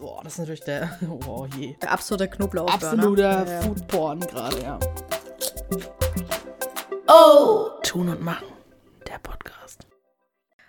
[0.00, 0.98] Boah, das ist natürlich der.
[1.26, 1.74] Oh je.
[1.82, 2.72] Der absolute Knoblauch.
[2.72, 3.60] Absoluter Ja, ja.
[3.60, 4.80] Foodporn gerade, ja.
[7.06, 7.68] Oh!
[7.82, 8.46] Tun und machen.
[9.06, 9.86] Der Podcast.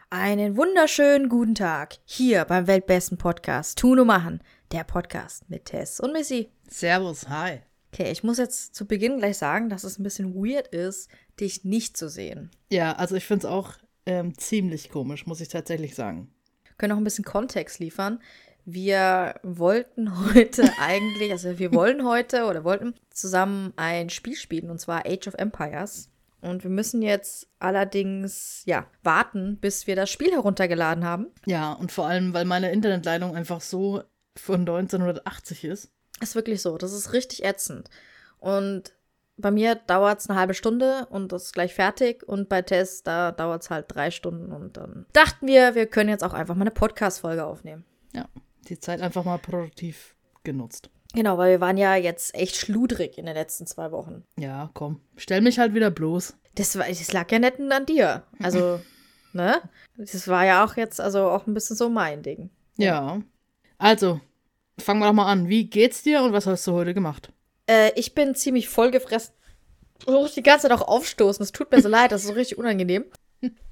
[0.09, 6.01] Einen wunderschönen guten Tag hier beim weltbesten Podcast Tun und Machen, der Podcast mit Tess
[6.01, 6.51] und Missy.
[6.67, 7.61] Servus, hi.
[7.93, 11.09] Okay, ich muss jetzt zu Beginn gleich sagen, dass es ein bisschen weird ist,
[11.39, 12.51] dich nicht zu sehen.
[12.69, 13.75] Ja, also ich finde es auch
[14.05, 16.33] ähm, ziemlich komisch, muss ich tatsächlich sagen.
[16.77, 18.19] können auch ein bisschen Kontext liefern.
[18.65, 24.79] Wir wollten heute eigentlich, also wir wollen heute oder wollten zusammen ein Spiel spielen und
[24.79, 26.09] zwar Age of Empires.
[26.41, 31.27] Und wir müssen jetzt allerdings, ja, warten, bis wir das Spiel heruntergeladen haben.
[31.45, 34.03] Ja, und vor allem, weil meine Internetleitung einfach so
[34.35, 35.91] von 1980 ist.
[36.19, 37.89] Ist wirklich so, das ist richtig ätzend.
[38.39, 38.93] Und
[39.37, 42.23] bei mir dauert es eine halbe Stunde und das ist gleich fertig.
[42.27, 44.51] Und bei Tess, da dauert es halt drei Stunden.
[44.51, 47.85] Und dann dachten wir, wir können jetzt auch einfach mal eine Podcast-Folge aufnehmen.
[48.13, 48.25] Ja,
[48.67, 50.89] die Zeit einfach mal produktiv genutzt.
[51.13, 54.23] Genau, weil wir waren ja jetzt echt schludrig in den letzten zwei Wochen.
[54.37, 55.01] Ja, komm.
[55.17, 56.35] Stell mich halt wieder bloß.
[56.55, 58.23] Das, war, das lag ja nicht an dir.
[58.39, 58.79] Also,
[59.33, 59.61] ne?
[59.97, 62.49] Das war ja auch jetzt also auch ein bisschen so mein Ding.
[62.77, 63.21] Ja.
[63.77, 64.21] Also,
[64.79, 65.49] fangen wir doch mal an.
[65.49, 67.31] Wie geht's dir und was hast du heute gemacht?
[67.67, 69.33] Äh, ich bin ziemlich vollgefressen.
[69.99, 71.43] Ich muss die ganze Zeit auch aufstoßen.
[71.43, 73.05] Es tut mir so leid, das ist so richtig unangenehm.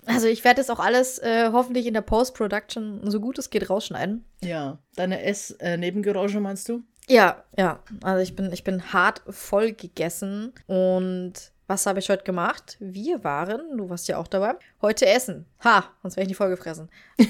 [0.06, 3.70] Also ich werde das auch alles äh, hoffentlich in der Post-Production so gut es geht
[3.70, 4.26] rausschneiden.
[4.42, 4.80] Ja.
[4.96, 6.82] Deine Ess-Nebengeräusche meinst du?
[7.08, 7.80] Ja, ja.
[8.04, 10.54] Also ich bin, ich bin hart voll gegessen.
[10.66, 11.34] Und
[11.68, 12.78] was habe ich heute gemacht?
[12.80, 15.46] Wir waren, du warst ja auch dabei, heute essen.
[15.64, 16.90] Ha, sonst wäre ich nicht vollgefressen.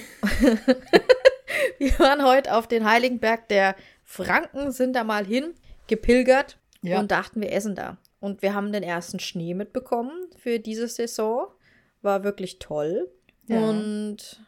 [1.77, 5.53] Wir waren heute auf den Heiligen Berg der Franken, sind da mal hin,
[5.87, 6.99] gepilgert Ja.
[6.99, 7.97] und dachten, wir essen da.
[8.19, 11.47] Und wir haben den ersten Schnee mitbekommen für diese Saison.
[12.01, 13.09] War wirklich toll.
[13.47, 13.59] Ja.
[13.59, 14.41] Und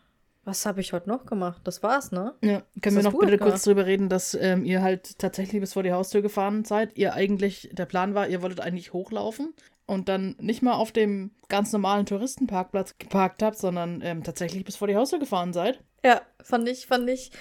[0.43, 1.61] was habe ich heute noch gemacht?
[1.65, 2.33] Das war's, ne?
[2.41, 3.51] Ja, können wir noch bitte gemacht?
[3.51, 6.97] kurz drüber reden, dass ähm, ihr halt tatsächlich bis vor die Haustür gefahren seid.
[6.97, 9.53] Ihr eigentlich, der Plan war, ihr wolltet eigentlich hochlaufen
[9.85, 14.77] und dann nicht mal auf dem ganz normalen Touristenparkplatz geparkt habt, sondern ähm, tatsächlich bis
[14.77, 15.79] vor die Haustür gefahren seid.
[16.03, 17.31] Ja, fand ich, fand ich.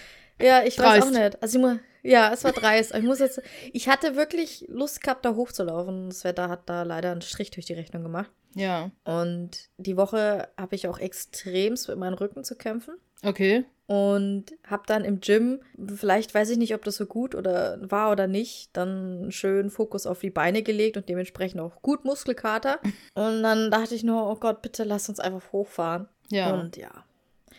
[0.41, 1.15] Ja, ich weiß auch Dreist.
[1.15, 1.43] nicht.
[1.43, 2.95] Also ich mu- ja, es war dreist.
[2.95, 3.43] Ich muss jetzt.
[3.73, 6.09] Ich hatte wirklich Lust gehabt, da hochzulaufen.
[6.09, 8.31] Das Wetter hat da leider einen Strich durch die Rechnung gemacht.
[8.55, 12.95] Ja, Und die Woche habe ich auch extremst mit meinem Rücken zu kämpfen.
[13.23, 13.65] okay.
[13.87, 15.59] Und habe dann im Gym,
[15.97, 20.07] vielleicht weiß ich nicht, ob das so gut oder war oder nicht, dann schönen Fokus
[20.07, 22.79] auf die Beine gelegt und dementsprechend auch gut Muskelkater.
[23.15, 26.07] Und dann dachte ich nur, oh Gott, bitte lass uns einfach hochfahren.
[26.31, 26.55] Ja.
[26.55, 27.05] Und ja,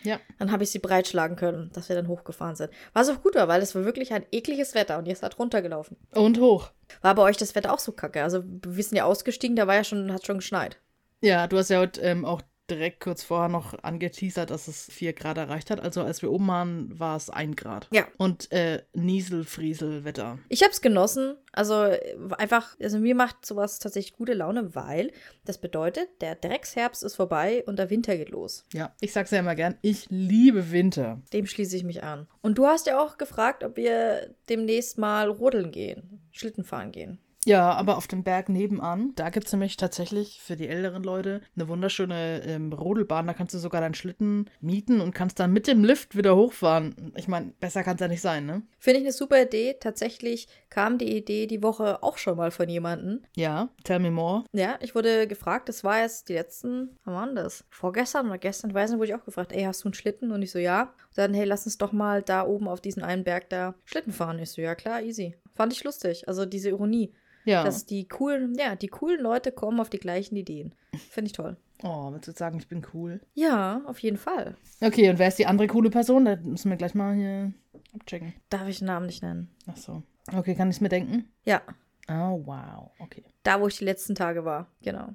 [0.03, 0.19] Ja.
[0.39, 2.71] dann habe ich sie breitschlagen können, dass wir dann hochgefahren sind.
[2.93, 5.97] Was auch gut war, weil es war wirklich ein ekliges Wetter und jetzt hat runtergelaufen.
[6.13, 6.71] Und hoch.
[7.01, 8.23] War bei euch das Wetter auch so kacke?
[8.23, 10.77] Also wir sind ja ausgestiegen, da war ja schon, hat schon geschneit.
[11.21, 15.13] Ja, du hast ja heute ähm, auch direkt kurz vorher noch angeteasert, dass es 4
[15.13, 15.79] Grad erreicht hat.
[15.79, 17.87] Also als wir oben waren, war es 1 Grad.
[17.91, 18.07] Ja.
[18.17, 20.39] Und äh, Niesel-Friesel-Wetter.
[20.49, 21.35] Ich habe es genossen.
[21.51, 21.91] Also
[22.37, 25.11] einfach, also mir macht sowas tatsächlich gute Laune, weil
[25.43, 28.65] das bedeutet, der Drecksherbst ist vorbei und der Winter geht los.
[28.73, 31.21] Ja, ich sag's ja immer gern, ich liebe Winter.
[31.33, 32.27] Dem schließe ich mich an.
[32.41, 37.19] Und du hast ja auch gefragt, ob wir demnächst mal rodeln gehen, Schlitten fahren gehen.
[37.45, 41.67] Ja, aber auf dem Berg nebenan, da gibt's nämlich tatsächlich für die älteren Leute eine
[41.67, 43.25] wunderschöne ähm, Rodelbahn.
[43.25, 47.13] Da kannst du sogar deinen Schlitten mieten und kannst dann mit dem Lift wieder hochfahren.
[47.15, 48.61] Ich meine, besser kann's ja nicht sein, ne?
[48.77, 49.75] Finde ich eine super Idee.
[49.79, 53.23] Tatsächlich kam die Idee die Woche auch schon mal von jemandem.
[53.35, 54.43] Ja, tell me more.
[54.53, 57.65] Ja, ich wurde gefragt, das war jetzt die letzten, wann waren das?
[57.69, 60.31] Vorgestern oder gestern, ich weiß nicht, wurde ich auch gefragt, ey, hast du einen Schlitten?
[60.31, 60.83] Und ich so, ja.
[60.83, 64.13] Und dann, hey, lass uns doch mal da oben auf diesen einen Berg da Schlitten
[64.13, 64.37] fahren.
[64.37, 65.35] Ich so, ja, klar, easy.
[65.55, 66.27] Fand ich lustig.
[66.27, 67.13] Also diese Ironie,
[67.45, 67.63] Ja.
[67.63, 70.75] dass die coolen, ja, die coolen Leute kommen auf die gleichen Ideen.
[71.09, 71.57] Finde ich toll.
[71.83, 73.19] oh, willst du sagen, ich bin cool?
[73.33, 74.55] Ja, auf jeden Fall.
[74.81, 76.25] Okay, und wer ist die andere coole Person?
[76.25, 77.53] Da müssen wir gleich mal hier
[77.95, 78.33] abchecken.
[78.49, 79.49] Darf ich den Namen nicht nennen?
[79.67, 80.03] Ach so.
[80.33, 81.31] Okay, kann ich's mir denken?
[81.43, 81.61] Ja,
[82.09, 82.91] Oh, wow.
[82.99, 83.23] Okay.
[83.43, 84.67] da, wo ich die letzten Tage war.
[84.81, 85.09] Genau.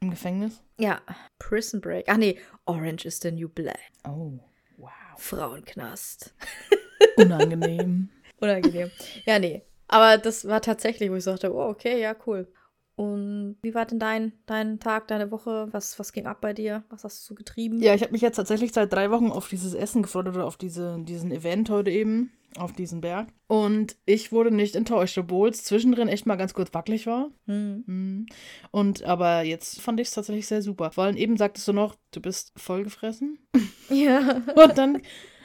[0.00, 0.60] Im Gefängnis?
[0.78, 1.00] Ja,
[1.38, 2.06] Prison Break.
[2.08, 3.78] Ach nee, Orange is the New Black.
[4.06, 4.38] Oh,
[4.76, 4.90] wow.
[5.16, 6.34] Frauenknast.
[7.16, 8.08] Unangenehm.
[8.40, 8.90] Unangenehm.
[9.24, 9.62] ja, nee.
[9.92, 12.48] Aber das war tatsächlich, wo ich sagte, oh, okay, ja, cool.
[12.94, 15.68] Und wie war denn dein, dein Tag, deine Woche?
[15.70, 16.82] Was, was ging ab bei dir?
[16.88, 17.78] Was hast du so getrieben?
[17.82, 20.56] Ja, ich habe mich jetzt tatsächlich seit drei Wochen auf dieses Essen gefreut oder auf
[20.56, 23.28] diese, diesen Event heute eben, auf diesen Berg.
[23.48, 27.30] Und ich wurde nicht enttäuscht, obwohl es zwischendrin echt mal ganz kurz wackelig war.
[27.46, 27.84] Hm.
[27.86, 28.26] Mhm.
[28.70, 30.90] Und aber jetzt fand ich es tatsächlich sehr super.
[30.92, 33.38] Vor allem eben sagtest du noch, du bist vollgefressen.
[33.90, 34.40] Ja.
[34.54, 35.02] Und dann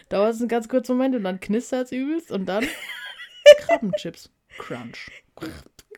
[0.07, 2.65] dauert es einen ganz kurzen Moment und dann knistert es übelst und dann
[3.57, 4.31] Krabbenchips.
[4.57, 5.11] Crunch.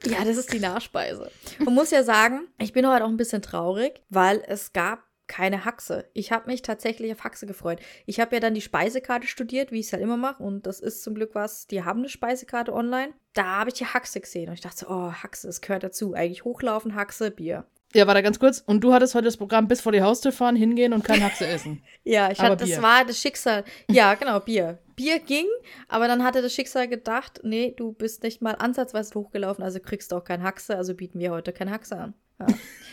[0.05, 1.31] Ja, das ist die Nachspeise.
[1.59, 5.63] Man muss ja sagen, ich bin heute auch ein bisschen traurig, weil es gab keine
[5.63, 6.09] Haxe.
[6.13, 7.79] Ich habe mich tatsächlich auf Haxe gefreut.
[8.05, 10.41] Ich habe ja dann die Speisekarte studiert, wie ich es halt immer mache.
[10.41, 13.13] Und das ist zum Glück was, die haben eine Speisekarte online.
[13.33, 16.13] Da habe ich die Haxe gesehen und ich dachte, oh, Haxe, das gehört dazu.
[16.13, 17.65] Eigentlich hochlaufen, Haxe, Bier.
[17.93, 18.59] Ja, warte ganz kurz.
[18.59, 21.47] Und du hattest heute das Programm bis vor die Haustür fahren, hingehen und kein Haxe
[21.47, 21.81] essen.
[22.03, 23.63] ja, ich Aber hatte, das war das Schicksal.
[23.89, 24.77] Ja, genau, Bier.
[24.95, 25.45] Bier ging,
[25.87, 30.11] aber dann hatte das Schicksal gedacht, nee, du bist nicht mal ansatzweise hochgelaufen, also kriegst
[30.11, 32.13] du auch kein Haxe, also bieten wir heute kein Haxe an.
[32.39, 32.47] Ja.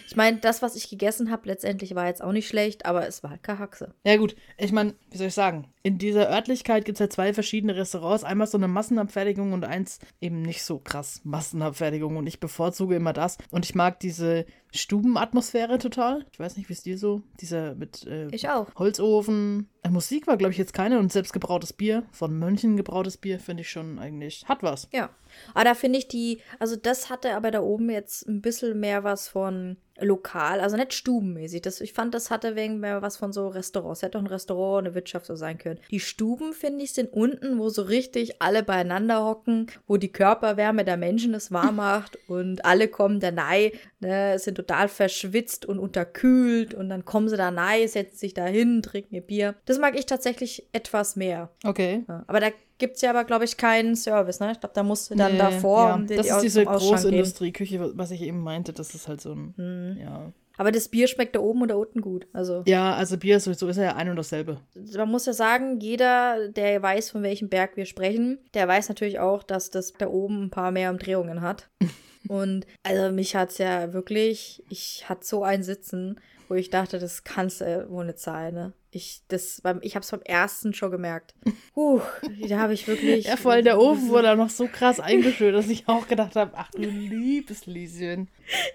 [0.08, 3.22] Ich meine, das, was ich gegessen habe, letztendlich war jetzt auch nicht schlecht, aber es
[3.22, 3.92] war halt keine Haxe.
[4.04, 4.36] Ja, gut.
[4.56, 5.66] Ich meine, wie soll ich sagen?
[5.82, 8.24] In dieser Örtlichkeit gibt es ja zwei verschiedene Restaurants.
[8.24, 12.16] Einmal so eine Massenabfertigung und eins eben nicht so krass Massenabfertigung.
[12.16, 13.38] Und ich bevorzuge immer das.
[13.50, 16.24] Und ich mag diese Stubenatmosphäre total.
[16.32, 17.22] Ich weiß nicht, wie es dir so?
[17.40, 18.74] Dieser mit äh, Ich auch.
[18.76, 19.68] Holzofen.
[19.82, 20.98] Äh, Musik war, glaube ich, jetzt keine.
[20.98, 24.88] Und selbstgebrautes Bier, von Mönchen gebrautes Bier, finde ich schon eigentlich, hat was.
[24.92, 25.10] Ja.
[25.54, 29.04] Aber da finde ich die, also das hatte aber da oben jetzt ein bisschen mehr
[29.04, 31.62] was von lokal, also nicht stubenmäßig.
[31.62, 34.02] Das, ich fand, das hatte wegen mehr was von so Restaurants.
[34.02, 35.80] Hätte auch ein Restaurant, eine Wirtschaft so sein können.
[35.90, 40.84] Die Stuben, finde ich, sind unten, wo so richtig alle beieinander hocken, wo die Körperwärme
[40.84, 43.70] der Menschen es warm macht und alle kommen da rein,
[44.00, 48.46] ne, sind total verschwitzt und unterkühlt und dann kommen sie da rein, setzen sich da
[48.46, 49.54] hin, trinken ihr Bier.
[49.64, 51.50] Das mag ich tatsächlich etwas mehr.
[51.64, 52.04] Okay.
[52.08, 52.48] Ja, aber da
[52.78, 54.52] gibt es ja aber, glaube ich, keinen Service, ne?
[54.52, 55.98] Ich glaube, da musst du dann Nee, davor ja.
[55.98, 57.14] dir Das ist diese geben.
[57.14, 58.72] Industrieküche, was ich eben meinte.
[58.72, 59.54] Das ist halt so ein.
[59.56, 59.85] Hm.
[59.94, 60.32] Ja.
[60.58, 62.26] Aber das Bier schmeckt da oben und da unten gut.
[62.32, 64.60] Also Ja, also Bier ist sowieso ist ja ein und dasselbe.
[64.96, 69.18] man muss ja sagen, jeder, der weiß, von welchem Berg wir sprechen, der weiß natürlich
[69.18, 71.68] auch, dass das da oben ein paar mehr Umdrehungen hat.
[72.28, 77.24] und also mich hat's ja wirklich, ich hatte so ein Sitzen, wo ich dachte, das
[77.24, 78.72] kannst du wohl nicht sein, ne?
[78.90, 81.34] Ich, das, beim, ich hab's beim ersten schon gemerkt.
[81.74, 82.02] Huch,
[82.48, 83.26] da habe ich wirklich.
[83.26, 86.34] Ja, vor allem der Ofen wurde auch noch so krass eingeschüttet, dass ich auch gedacht
[86.36, 88.28] habe, ach du liebes Lieschen.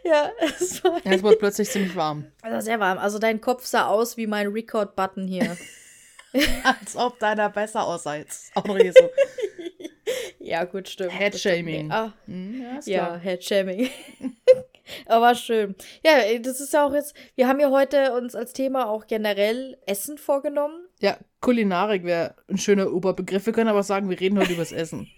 [0.03, 0.29] Ja,
[0.59, 2.25] es war Ja, es wurde plötzlich ziemlich warm.
[2.41, 2.97] also sehr warm.
[3.00, 5.57] Also dein Kopf sah aus wie mein Record-Button hier.
[6.63, 8.56] Als ob deiner besser aussah jetzt.
[8.56, 9.09] Auch noch hier so.
[10.39, 11.18] ja, gut, stimmt.
[11.18, 11.91] Headshaming.
[11.91, 13.15] Ah, Hm, ja, Ja.
[13.18, 13.89] Headshaming.
[15.06, 15.76] Aber schön.
[16.04, 19.78] Ja, das ist ja auch jetzt, wir haben ja heute uns als Thema auch generell
[19.86, 20.88] Essen vorgenommen.
[21.00, 23.46] Ja, Kulinarik wäre ein schöner Oberbegriff.
[23.46, 25.08] Wir können aber sagen, wir reden heute übers Essen.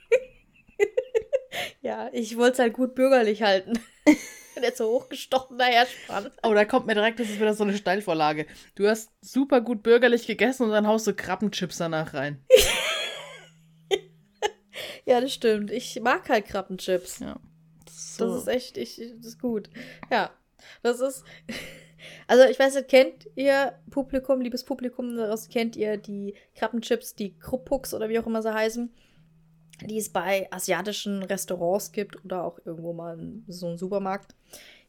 [1.81, 3.74] Ja, ich wollte es halt gut bürgerlich halten.
[4.56, 6.31] Wenn jetzt so hochgestochen daher spann.
[6.42, 8.46] Oh, da kommt mir direkt, das ist wieder so eine Steilvorlage.
[8.75, 12.44] Du hast super gut bürgerlich gegessen und dann haust du Krabbenchips danach rein.
[15.06, 15.70] Ja, das stimmt.
[15.70, 17.20] Ich mag halt Krabbenchips.
[17.20, 17.38] Ja.
[18.18, 19.69] Das ist echt, ich, das ist gut.
[20.12, 20.31] Ja,
[20.81, 21.24] das ist.
[22.27, 27.39] Also, ich weiß nicht, kennt ihr Publikum, liebes Publikum daraus, kennt ihr die Krabbenchips, die
[27.39, 28.94] Kruppucks oder wie auch immer sie heißen,
[29.86, 34.36] die es bei asiatischen Restaurants gibt oder auch irgendwo mal in so einem Supermarkt?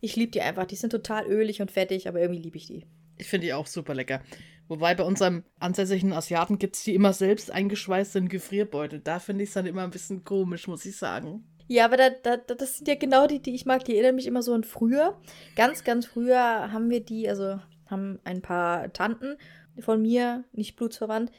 [0.00, 0.66] Ich liebe die einfach.
[0.66, 2.84] Die sind total ölig und fettig, aber irgendwie liebe ich die.
[3.16, 4.20] Ich finde die auch super lecker.
[4.66, 9.00] Wobei bei unserem ansässigen Asiaten gibt es die immer selbst eingeschweißt in Gefrierbeutel.
[9.00, 11.44] Da finde ich es dann immer ein bisschen komisch, muss ich sagen.
[11.66, 13.84] Ja, aber da, da, da- das sind ja genau die, die ich mag.
[13.84, 15.18] Die erinnern mich immer so an früher.
[15.56, 17.58] Ganz, ganz früher haben wir die, also
[17.90, 19.36] haben ein paar Tanten
[19.80, 21.30] von mir, nicht blutsverwandt,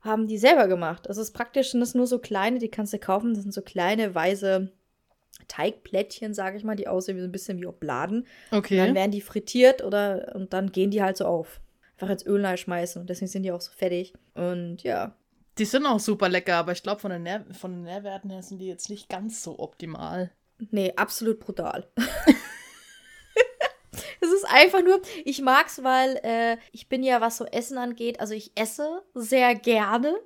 [0.00, 1.06] haben die selber gemacht.
[1.06, 3.34] Das ist praktisch, sind das nur so kleine, die kannst du kaufen.
[3.34, 4.70] Das sind so kleine, weiße
[5.48, 8.26] Teigplättchen, sage ich mal, die aussehen wie so ein bisschen wie Obladen.
[8.50, 8.80] Okay.
[8.80, 11.60] Und dann werden die frittiert oder und dann gehen die halt so auf.
[11.96, 14.14] Einfach ins Öl schmeißen und deswegen sind die auch so fettig.
[14.34, 15.14] Und ja,
[15.58, 18.42] Die sind auch super lecker, aber ich glaube, von, den Nähr- von den Nährwerten her
[18.42, 20.32] sind die jetzt nicht ganz so optimal.
[20.70, 21.88] Nee, absolut brutal.
[24.20, 28.20] Es ist einfach nur, ich mag's, weil äh, ich bin ja, was so Essen angeht,
[28.20, 30.18] also ich esse sehr gerne.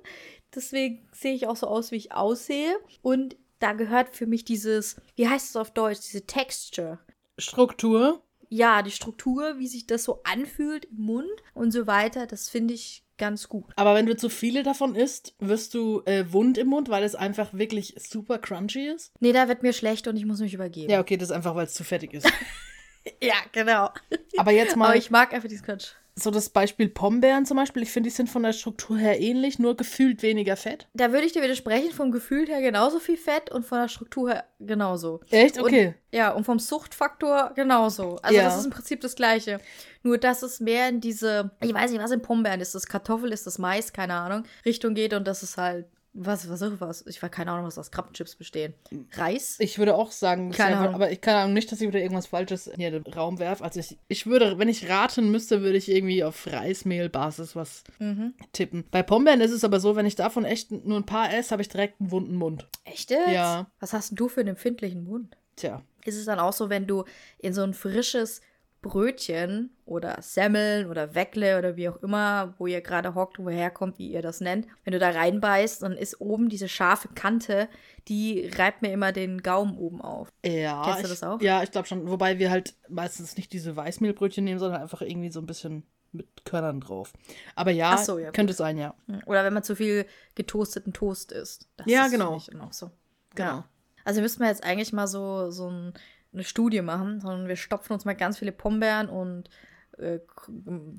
[0.55, 2.79] Deswegen sehe ich auch so aus, wie ich aussehe.
[3.01, 6.99] Und da gehört für mich dieses, wie heißt es auf Deutsch, diese Texture.
[7.37, 8.23] Struktur.
[8.47, 12.73] Ja, die Struktur, wie sich das so anfühlt im Mund und so weiter, das finde
[12.73, 13.65] ich ganz gut.
[13.75, 17.13] Aber wenn du zu viele davon isst, wirst du äh, wund im Mund, weil es
[17.13, 19.13] einfach wirklich super crunchy ist.
[19.19, 20.91] Nee, da wird mir schlecht und ich muss mich übergeben.
[20.91, 22.27] Ja, okay, das ist einfach, weil es zu fettig ist.
[23.21, 23.91] ja genau.
[24.37, 25.91] Aber jetzt mal Aber ich mag einfach diesen Quatsch.
[26.19, 27.83] So das Beispiel Pombeeren zum Beispiel.
[27.83, 30.87] Ich finde, die sind von der Struktur her ähnlich, nur gefühlt weniger Fett.
[30.93, 34.29] Da würde ich dir widersprechen, vom Gefühl her genauso viel Fett und von der Struktur
[34.29, 35.21] her genauso.
[35.31, 35.59] Echt?
[35.59, 35.87] Okay.
[35.87, 38.17] Und, ja, und vom Suchtfaktor genauso.
[38.21, 38.43] Also Ja.
[38.43, 39.59] das ist im Prinzip das Gleiche.
[40.03, 43.31] Nur, dass es mehr in diese, ich weiß nicht, was in Pombeeren ist, das Kartoffel,
[43.31, 45.85] ist das Mais, keine Ahnung, Richtung geht und das ist halt,
[46.21, 48.73] was, was, was, ich weiß keine Ahnung, was aus Krabbenchips bestehen.
[49.13, 49.55] Reis?
[49.59, 50.95] Ich würde auch sagen, Keine Ahnung.
[50.95, 53.63] aber ich kann Ahnung nicht, dass ich wieder irgendwas Falsches in den Raum werfe.
[53.63, 58.33] Also ich, ich würde, wenn ich raten müsste, würde ich irgendwie auf Reismehlbasis was Mhm.
[58.53, 58.83] tippen.
[58.91, 61.61] Bei Pombeeren ist es aber so, wenn ich davon echt nur ein paar esse, habe
[61.61, 62.67] ich direkt einen wunden Mund.
[62.85, 63.29] Echt jetzt?
[63.29, 63.67] Ja.
[63.79, 65.35] Was hast denn du für einen empfindlichen Mund?
[65.55, 65.81] Tja.
[66.05, 67.03] Ist es dann auch so, wenn du
[67.39, 68.41] in so ein frisches
[68.81, 73.99] Brötchen oder Semmeln oder Weckle oder wie auch immer, wo ihr gerade hockt, woher kommt,
[73.99, 74.67] wie ihr das nennt.
[74.85, 77.67] Wenn du da reinbeißt, dann ist oben diese scharfe Kante,
[78.07, 80.29] die reibt mir immer den Gaumen oben auf.
[80.45, 80.83] Ja.
[80.85, 81.41] Kennst du ich, das auch?
[81.41, 82.09] Ja, ich glaube schon.
[82.09, 86.45] Wobei wir halt meistens nicht diese Weißmehlbrötchen nehmen, sondern einfach irgendwie so ein bisschen mit
[86.45, 87.13] Körnern drauf.
[87.55, 88.95] Aber ja, so, ja, könnte sein, ja.
[89.25, 90.05] Oder wenn man zu viel
[90.35, 91.67] getoasteten Toast isst.
[91.77, 92.35] Das Ja, ist, genau.
[92.35, 92.91] auch so.
[93.35, 93.63] Genau.
[94.05, 95.93] Also müssten wir jetzt eigentlich mal so, so ein,
[96.33, 99.49] eine Studie machen, sondern wir stopfen uns mal ganz viele Pombeeren und
[99.97, 100.19] äh,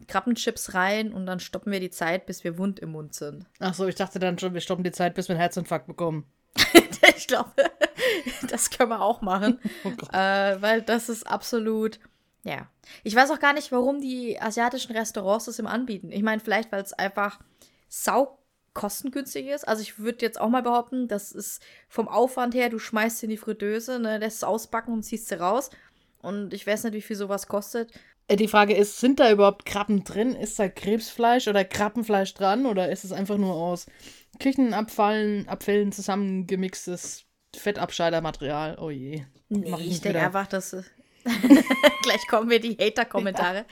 [0.08, 3.46] Krabbenchips rein und dann stoppen wir die Zeit, bis wir wund im Mund sind.
[3.58, 6.24] Ach so, ich dachte dann schon, wir stoppen die Zeit, bis wir einen Herzinfarkt bekommen.
[7.16, 7.50] ich glaube,
[8.48, 12.00] das können wir auch machen, Oh äh, weil das ist absolut.
[12.42, 12.68] Ja.
[13.04, 16.10] Ich weiß auch gar nicht, warum die asiatischen Restaurants das im anbieten.
[16.10, 17.38] Ich meine, vielleicht, weil es einfach
[17.88, 18.38] sau
[18.74, 19.66] kostengünstig ist.
[19.66, 23.26] Also ich würde jetzt auch mal behaupten, das ist vom Aufwand her, du schmeißt sie
[23.26, 25.70] in die Fritteuse, ne, lässt es ausbacken und ziehst sie raus.
[26.22, 27.92] Und ich weiß nicht, wie viel sowas kostet.
[28.28, 30.34] Äh, Die Frage ist, sind da überhaupt Krabben drin?
[30.34, 32.66] Ist da Krebsfleisch oder Krabbenfleisch dran?
[32.66, 33.86] Oder ist es einfach nur aus
[34.38, 37.24] Küchenabfallen, Abfällen zusammengemixtes
[37.56, 38.78] Fettabscheidermaterial?
[38.78, 39.24] Oh je.
[39.48, 40.76] Nee, ich denke einfach, dass.
[42.02, 43.64] Gleich kommen wir die Hater-Kommentare.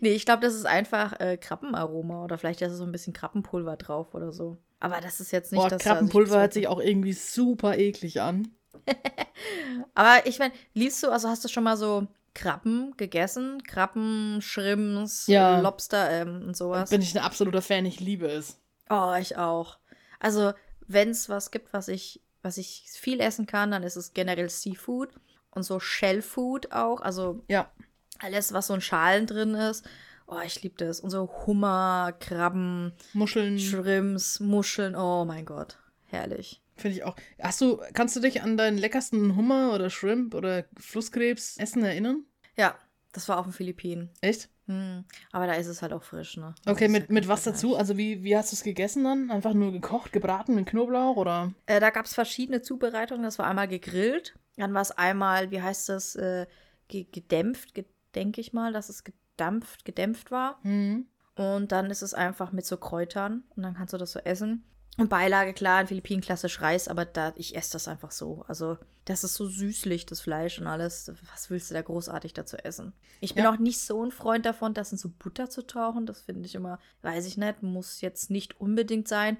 [0.00, 3.76] nee, ich glaube, das ist einfach äh, Krabbenaroma oder vielleicht ist so ein bisschen Krabbenpulver
[3.76, 4.58] drauf oder so.
[4.80, 5.82] Aber das ist jetzt nicht Boah, das.
[5.82, 8.48] Krabbenpulver also hört sich auch irgendwie super eklig an.
[9.94, 13.62] Aber ich meine, liebst du, also hast du schon mal so Krabben gegessen?
[13.62, 15.60] Krabben, Shrimps, Ja.
[15.60, 16.90] Lobster ähm, und sowas?
[16.90, 18.60] Bin ich ein absoluter Fan, ich liebe es.
[18.90, 19.78] Oh, ich auch.
[20.20, 20.52] Also,
[20.86, 24.48] wenn es was gibt, was ich, was ich viel essen kann, dann ist es generell
[24.50, 25.10] Seafood
[25.56, 27.00] und so Shellfood auch.
[27.00, 27.70] Also Ja.
[28.18, 29.84] alles, was so in Schalen drin ist.
[30.28, 31.00] Oh, ich liebe das.
[31.00, 34.94] Und so Hummer, Krabben, Muscheln Shrimps, Muscheln.
[34.96, 35.78] Oh mein Gott.
[36.06, 36.62] Herrlich.
[36.76, 37.16] finde ich auch.
[37.40, 42.24] Hast du, kannst du dich an deinen leckersten Hummer oder Shrimp oder Flusskrebs essen erinnern?
[42.56, 42.74] Ja,
[43.12, 44.10] das war auf den Philippinen.
[44.20, 44.50] Echt?
[44.66, 45.04] Hm.
[45.32, 46.54] Aber da ist es halt auch frisch, ne?
[46.64, 47.76] Das Okay, mit, mit was dazu?
[47.76, 49.30] Also wie, wie hast du es gegessen dann?
[49.30, 51.52] Einfach nur gekocht, gebraten mit Knoblauch oder?
[51.66, 53.22] Äh, da gab es verschiedene Zubereitungen.
[53.22, 56.46] Das war einmal gegrillt, dann war es einmal, wie heißt das, äh,
[56.88, 57.72] ge gedämpft,
[58.14, 60.58] denke ich mal, dass es gedampft, gedämpft war.
[60.62, 61.06] Mhm.
[61.34, 64.64] Und dann ist es einfach mit so Kräutern und dann kannst du das so essen.
[64.98, 68.46] Und Beilage, klar, in Philippinen klassisch Reis, aber da, ich esse das einfach so.
[68.48, 71.12] Also, das ist so süßlich, das Fleisch und alles.
[71.30, 72.94] Was willst du da großartig dazu essen?
[73.20, 73.52] Ich bin Ja.
[73.52, 76.06] auch nicht so ein Freund davon, das in so Butter zu tauchen.
[76.06, 79.36] Das finde ich immer, weiß ich nicht, muss jetzt nicht unbedingt sein.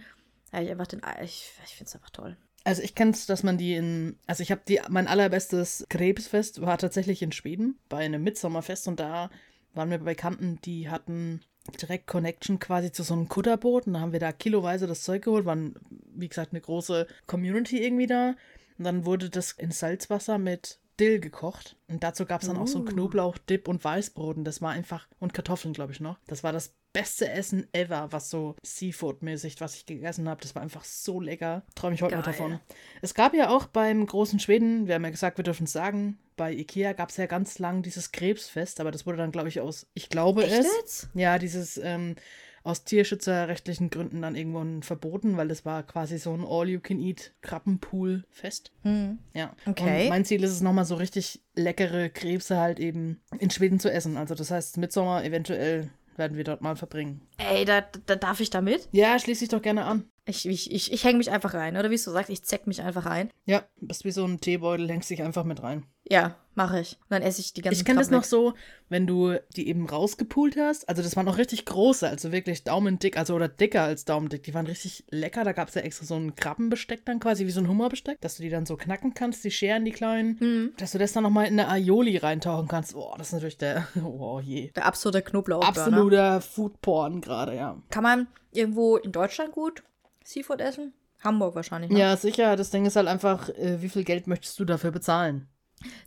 [0.52, 2.36] Ich einfach den, ich, ich finde es einfach toll.
[2.66, 6.62] Also ich kenne es, dass man die in, also ich habe die, mein allerbestes Krebsfest
[6.62, 9.30] war tatsächlich in Schweden bei einem Mitsommerfest und da
[9.74, 11.42] waren wir bei Bekannten, die hatten
[11.80, 15.22] direkt Connection quasi zu so einem Kutterboot und da haben wir da kiloweise das Zeug
[15.22, 15.76] geholt, waren
[16.12, 18.34] wie gesagt eine große Community irgendwie da
[18.78, 22.66] und dann wurde das in Salzwasser mit Dill gekocht und dazu gab es dann auch
[22.66, 22.84] so Uh.
[22.84, 26.74] Knoblauch-Dip und Weißbrot und das war einfach, und Kartoffeln glaube ich noch, das war das
[26.96, 31.62] beste Essen ever, was so Seafood-mäßig, was ich gegessen habe, das war einfach so lecker,
[31.74, 32.32] träume ich heute noch Geil.
[32.32, 32.58] davon.
[33.02, 36.16] Es gab ja auch beim großen Schweden, wir haben ja gesagt, wir dürfen es sagen,
[36.36, 39.60] bei Ikea gab es ja ganz lang dieses Krebsfest, aber das wurde dann, glaube ich,
[39.60, 41.10] aus, ich glaube Echt es, jetzt?
[41.12, 42.14] ja, dieses ähm,
[42.62, 48.72] aus tierschutzerrechtlichen Gründen dann irgendwann verboten, weil das war quasi so ein All-You-Can-Eat-Krabbenpool-Fest.
[48.82, 49.18] Hm.
[49.34, 49.54] Ja.
[49.66, 50.04] Okay.
[50.04, 53.92] Und mein Ziel ist es nochmal so richtig leckere Krebse halt eben in Schweden zu
[53.92, 54.16] essen.
[54.16, 57.26] Also das heißt, Mitsommer eventuell werden wir dort mal verbringen.
[57.38, 58.88] Ey, da, da darf ich da mit?
[58.92, 60.08] Ja, schließe ich doch gerne an.
[60.24, 61.76] Ich, ich, ich, ich hänge mich einfach rein.
[61.76, 63.30] Oder wie du sagst, ich zeck mich einfach ein.
[63.44, 65.86] Ja, bist wie so ein Teebeutel, hängst dich einfach mit rein.
[66.08, 66.92] Ja, mache ich.
[67.02, 68.54] Und dann esse ich die ganzen Ich kenne das noch so,
[68.88, 70.88] wenn du die eben rausgepult hast.
[70.88, 74.44] Also das waren auch richtig große, also wirklich daumendick, also oder dicker als daumendick.
[74.44, 75.44] Die waren richtig lecker.
[75.44, 78.36] Da gab es ja extra so ein Krabbenbesteck dann quasi, wie so ein Hummerbesteck, dass
[78.36, 80.36] du die dann so knacken kannst, die Scheren, die kleinen.
[80.40, 80.72] Mhm.
[80.78, 82.94] Dass du das dann nochmal in eine Aioli reintauchen kannst.
[82.94, 84.70] Oh, das ist natürlich der, oh je.
[84.76, 85.66] Der absolute Knoblauch.
[85.66, 87.82] Absoluter Foodporn gerade, ja.
[87.90, 89.82] Kann man irgendwo in Deutschland gut
[90.24, 90.92] Seafood essen?
[91.22, 91.90] Hamburg wahrscheinlich.
[91.90, 91.98] Ne?
[91.98, 92.56] Ja, sicher.
[92.56, 95.48] Das Ding ist halt einfach, äh, wie viel Geld möchtest du dafür bezahlen?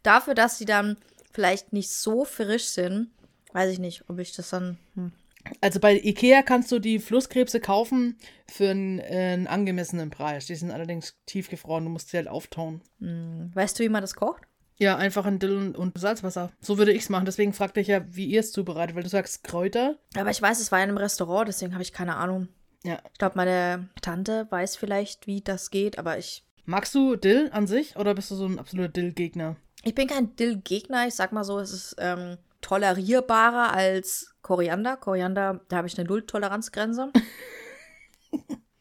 [0.03, 0.97] Dafür, dass sie dann
[1.31, 3.09] vielleicht nicht so frisch sind,
[3.53, 4.77] weiß ich nicht, ob ich das dann.
[4.95, 5.11] Hm.
[5.61, 8.17] Also bei Ikea kannst du die Flusskrebse kaufen
[8.47, 10.45] für einen, äh, einen angemessenen Preis.
[10.45, 12.81] Die sind allerdings tiefgefroren, du musst sie halt auftauen.
[12.99, 13.51] Hm.
[13.53, 14.43] Weißt du, wie man das kocht?
[14.77, 16.51] Ja, einfach in Dill und- Salzwasser.
[16.61, 17.25] So würde ich es machen.
[17.25, 19.97] Deswegen fragte ich ja, wie ihr es zubereitet, weil du sagst Kräuter.
[20.15, 22.47] Aber ich weiß, es war in einem Restaurant, deswegen habe ich keine Ahnung.
[22.83, 22.99] Ja.
[23.11, 26.45] Ich glaube, meine Tante weiß vielleicht, wie das geht, aber ich.
[26.63, 29.57] Magst du Dill an sich oder bist du so ein absoluter Dill-Gegner?
[29.83, 31.07] Ich bin kein Dill-Gegner.
[31.07, 34.97] Ich sag mal so, es ist ähm, tolerierbarer als Koriander.
[34.97, 37.11] Koriander, da habe ich eine Null-Toleranzgrenze.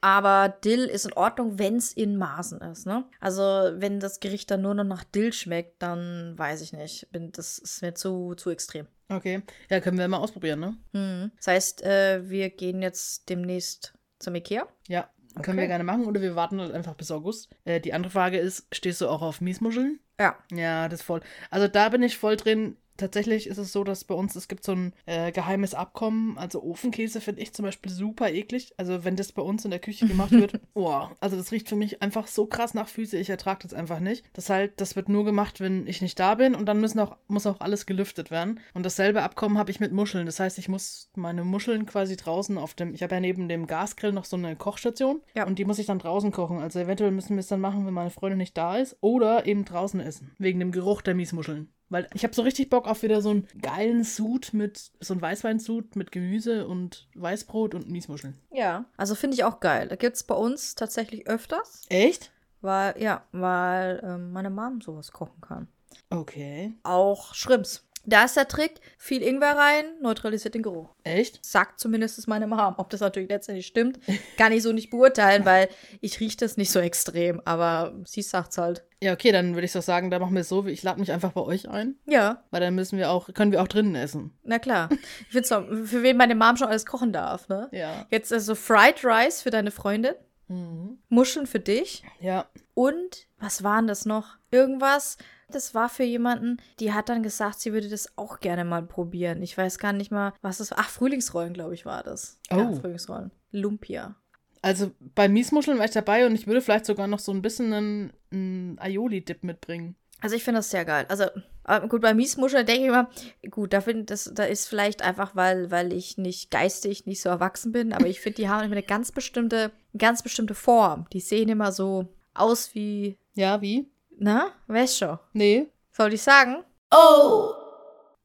[0.01, 3.05] Aber Dill ist in Ordnung, wenn es in Maßen ist, ne?
[3.19, 7.11] Also, wenn das Gericht dann nur noch nach Dill schmeckt, dann weiß ich nicht.
[7.11, 8.87] Bin, das ist mir zu, zu extrem.
[9.09, 9.43] Okay.
[9.69, 10.77] Ja, können wir mal ausprobieren, ne?
[10.93, 11.33] Mhm.
[11.37, 14.69] Das heißt, äh, wir gehen jetzt demnächst zum Ikea.
[14.87, 15.11] Ja,
[15.43, 17.49] können wir gerne machen oder wir warten halt einfach bis August.
[17.65, 20.01] Äh, die andere Frage ist, stehst du auch auf Miesmuscheln?
[20.21, 20.37] Ja.
[20.53, 21.21] Ja, das ist voll.
[21.51, 22.77] Also da bin ich voll drin.
[22.99, 26.37] Tatsächlich ist es so, dass bei uns, es gibt so ein äh, geheimes Abkommen.
[26.37, 28.75] Also Ofenkäse finde ich zum Beispiel super eklig.
[28.77, 31.77] Also wenn das bei uns in der Küche gemacht wird, oh, also das riecht für
[31.77, 33.17] mich einfach so krass nach Füße.
[33.17, 34.25] Ich ertrage das einfach nicht.
[34.33, 37.17] Das halt, das wird nur gemacht, wenn ich nicht da bin und dann müssen auch,
[37.29, 38.61] muss auch alles gelüftet werden.
[38.75, 40.27] Und dasselbe Abkommen habe ich mit Muscheln.
[40.27, 43.69] Das heißt, ich muss meine Muscheln quasi draußen auf dem, ich habe ja neben dem
[43.69, 45.47] Gasgrill noch so eine Kochstation Ja.
[45.47, 46.59] und die muss ich dann draußen kochen.
[46.59, 49.65] Also eventuell müssen wir es dann machen, wenn meine Freundin nicht da ist oder eben
[49.65, 50.33] draußen essen.
[50.39, 51.69] Wegen dem Geruch der Miesmuscheln.
[51.91, 55.23] Weil ich habe so richtig Bock auf wieder so einen geilen Sud mit, so einen
[55.23, 58.39] Weißweinsud mit Gemüse und Weißbrot und Miesmuscheln.
[58.51, 58.85] Ja.
[58.97, 59.89] Also finde ich auch geil.
[59.89, 62.31] Da gibt es bei uns tatsächlich öfters, Echt?
[62.61, 65.69] weil, ja, weil ähm, meine Mom sowas kochen kann.
[66.11, 66.75] Okay.
[66.83, 67.87] Auch Shrimps.
[68.11, 70.89] Da ist der Trick, viel Ingwer rein, neutralisiert den Geruch.
[71.05, 71.45] Echt?
[71.45, 72.75] Sagt zumindest meine Mom.
[72.79, 73.99] Ob das natürlich letztendlich stimmt,
[74.39, 75.69] kann ich so nicht beurteilen, weil
[76.01, 78.85] ich rieche das nicht so extrem, aber sie sagt's halt.
[79.03, 81.13] Ja, okay, dann würde ich doch sagen, da machen wir es so, ich lade mich
[81.13, 84.37] einfach bei euch ein, Ja, weil dann müssen wir auch, können wir auch drinnen essen.
[84.43, 84.89] na klar.
[84.91, 87.69] Ich find's doch, für wen meine Mom schon alles kochen darf, ne?
[87.73, 88.07] Ja.
[88.11, 90.15] Jetzt also Fried Rice für deine Freundin,
[90.51, 90.99] Mhm.
[91.11, 92.47] Muscheln für dich Ja.
[92.73, 94.39] und was waren das noch?
[94.51, 95.19] Irgendwas.
[95.51, 99.43] Das war für jemanden, die hat dann gesagt, sie würde das auch gerne mal probieren.
[99.43, 100.79] Ich weiß gar nicht mal, was das war.
[100.81, 102.39] Ach, Frühlingsrollen, glaube ich, war das.
[102.51, 102.75] Ja, Oh.
[102.75, 103.31] Frühlingsrollen.
[103.51, 104.15] Lumpia.
[104.61, 107.73] Also bei Miesmuscheln war ich dabei und ich würde vielleicht sogar noch so ein bisschen
[107.73, 109.95] einen, einen Aioli-Dip mitbringen.
[110.21, 111.07] Also ich finde das sehr geil.
[111.09, 111.27] Also
[111.63, 113.11] aber gut, bei Miesmuscheln denke ich immer,
[113.51, 117.29] gut, da, find, das, da ist vielleicht einfach, weil, weil ich nicht geistig nicht so
[117.29, 121.07] erwachsen bin, aber ich finde, die haben immer eine ganz bestimmte, ganz bestimmte Form.
[121.13, 123.87] Die sehen immer so aus wie, Ja, wie?
[124.19, 125.19] Na, weißt schon.
[125.33, 125.69] Nee.
[125.93, 126.65] Soll ich sagen?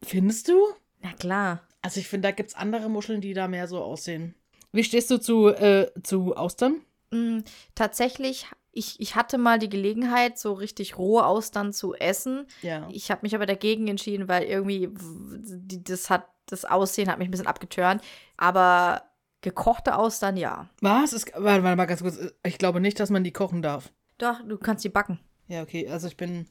[0.04, 0.60] Findest du?
[1.02, 1.62] Na klar.
[1.82, 4.36] Also ich finde, da gibt es andere Muscheln, die da mehr so aussehen.
[4.72, 6.82] Wie stehst du zu, äh, zu Austern?
[7.12, 7.40] Mm,
[7.76, 12.48] tatsächlich, ich, ich hatte mal die Gelegenheit, so richtig rohe Austern zu essen.
[12.62, 12.88] Ja.
[12.92, 14.90] Ich habe mich aber dagegen entschieden, weil irgendwie
[15.84, 18.02] das hat das Aussehen hat mich ein bisschen abgeturnt.
[18.38, 19.04] Aber
[19.42, 20.70] gekochte Austern, ja.
[20.82, 21.14] Was?
[21.14, 22.18] Es, warte, warte mal ganz kurz.
[22.44, 23.92] Ich glaube nicht, dass man die kochen darf.
[24.18, 25.20] Doch, du kannst die backen.
[25.48, 25.88] Ja, okay.
[25.88, 26.48] Also ich bin.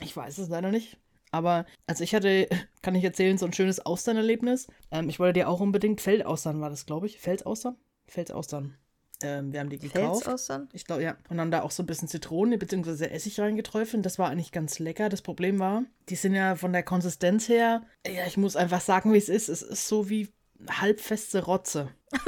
[0.00, 0.96] Ich weiß es leider nicht.
[1.30, 2.48] Aber, also ich hatte,
[2.82, 4.68] kann ich erzählen, so ein schönes Austernerlebnis.
[4.90, 7.18] Ähm, ich wollte dir auch unbedingt Feldaustern, war das, glaube ich.
[7.18, 7.76] Felsaustern?
[8.06, 8.76] Felsaustern.
[9.20, 10.24] Ähm, wir haben die gekauft.
[10.24, 10.68] Felsaustern?
[10.72, 11.16] Ich glaube, ja.
[11.28, 13.06] Und dann da auch so ein bisschen Zitrone bzw.
[13.06, 14.06] Essig reingeträufelt.
[14.06, 15.08] Das war eigentlich ganz lecker.
[15.08, 19.12] Das Problem war, die sind ja von der Konsistenz her, ja, ich muss einfach sagen,
[19.12, 19.48] wie es ist.
[19.48, 20.28] Es ist so wie
[20.68, 21.88] halbfeste Rotze.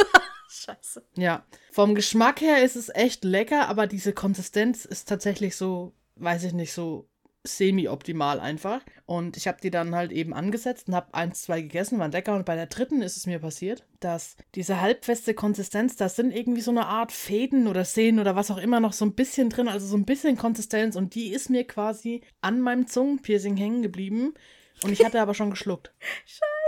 [0.51, 1.05] Scheiße.
[1.17, 1.45] Ja.
[1.71, 6.53] Vom Geschmack her ist es echt lecker, aber diese Konsistenz ist tatsächlich so, weiß ich
[6.53, 7.09] nicht, so
[7.45, 8.83] semi-optimal einfach.
[9.07, 12.35] Und ich habe die dann halt eben angesetzt und habe eins, zwei gegessen, waren lecker.
[12.35, 16.61] Und bei der dritten ist es mir passiert, dass diese halbfeste Konsistenz, da sind irgendwie
[16.61, 19.69] so eine Art Fäden oder Sehnen oder was auch immer noch so ein bisschen drin,
[19.69, 20.97] also so ein bisschen Konsistenz.
[20.97, 24.35] Und die ist mir quasi an meinem Zungenpiercing hängen geblieben.
[24.83, 25.93] Und ich hatte aber schon geschluckt.
[26.27, 26.60] Scheiße.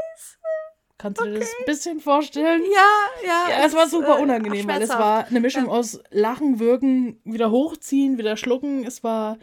[1.02, 2.62] Kannst du dir das ein bisschen vorstellen?
[2.62, 3.50] Ja, ja.
[3.50, 7.50] Ja, es war super äh, unangenehm, weil es war eine Mischung aus Lachen, Würgen, wieder
[7.50, 8.86] hochziehen, wieder schlucken.
[8.86, 9.36] Es war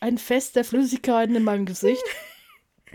[0.00, 2.02] ein Fest der Flüssigkeiten in meinem Gesicht.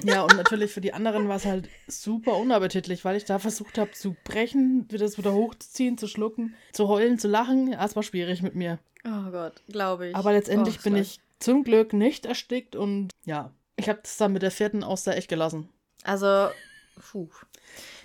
[0.04, 3.78] Ja, und natürlich für die anderen war es halt super unappetitlich, weil ich da versucht
[3.78, 7.72] habe zu brechen, wieder das wieder hochzuziehen, zu schlucken, zu heulen, zu lachen.
[7.72, 8.80] Ja, es war schwierig mit mir.
[9.06, 10.16] Oh Gott, glaube ich.
[10.16, 14.18] Aber letztendlich Oh, bin das ich zum Glück nicht erstickt und ja, ich habe das
[14.18, 15.70] dann mit der vierten Auster echt gelassen.
[16.04, 16.48] Also,
[17.00, 17.30] puh.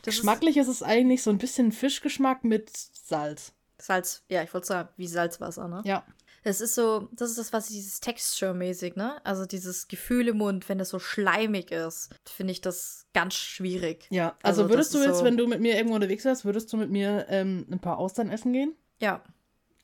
[0.02, 3.52] Das Geschmacklich ist es eigentlich so ein bisschen Fischgeschmack mit Salz.
[3.78, 5.82] Ist Salz, ja, ich wollte sagen, wie Salzwasser, ne?
[5.84, 6.04] Ja.
[6.44, 9.20] Das ist so, das ist das, was dieses Texture-mäßig, ne?
[9.24, 14.06] Also dieses Gefühl im Mund, wenn das so schleimig ist, finde ich das ganz schwierig.
[14.10, 16.44] Ja, also, Also, würdest du ist jetzt, so- wenn du mit mir irgendwo unterwegs wärst,
[16.44, 18.74] würdest du mit mir ähm, ein paar Austern essen gehen?
[19.00, 19.22] Ja.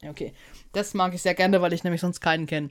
[0.01, 0.33] Ja, okay.
[0.73, 2.69] Das mag ich sehr gerne, weil ich nämlich sonst keinen kenne.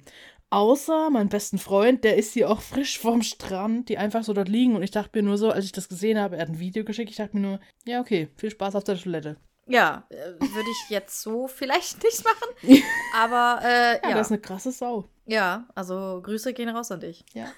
[0.54, 4.50] Außer meinen besten Freund, der ist hier auch frisch vom Strand, die einfach so dort
[4.50, 4.76] liegen.
[4.76, 6.84] Und ich dachte mir nur so, als ich das gesehen habe, er hat ein Video
[6.84, 9.38] geschickt, ich dachte mir nur, ja, okay, viel Spaß auf der Toilette.
[9.66, 12.84] Ja, äh, würde ich jetzt so vielleicht nicht machen.
[13.16, 14.16] Aber äh, Ja, ja.
[14.16, 15.10] das ist eine krasse Sau.
[15.26, 17.26] ja, also Grüße gehen raus an dich.
[17.34, 17.52] Ja.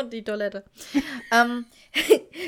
[0.00, 0.64] Und die Toilette.
[1.32, 1.66] ähm,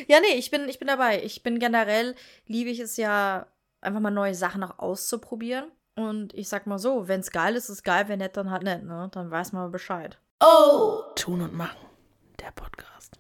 [0.09, 1.23] ja, nee, ich bin, ich bin dabei.
[1.23, 3.47] Ich bin generell, liebe ich es ja,
[3.81, 5.71] einfach mal neue Sachen auch auszuprobieren.
[5.99, 8.63] Und ich sag mal so, wenn es geil ist, ist geil, wenn nicht, dann halt
[8.63, 9.09] nicht, ne?
[9.11, 10.17] Dann weiß man Bescheid.
[10.39, 11.03] Oh!
[11.17, 11.89] Tun und machen.
[12.39, 13.19] Der Podcast.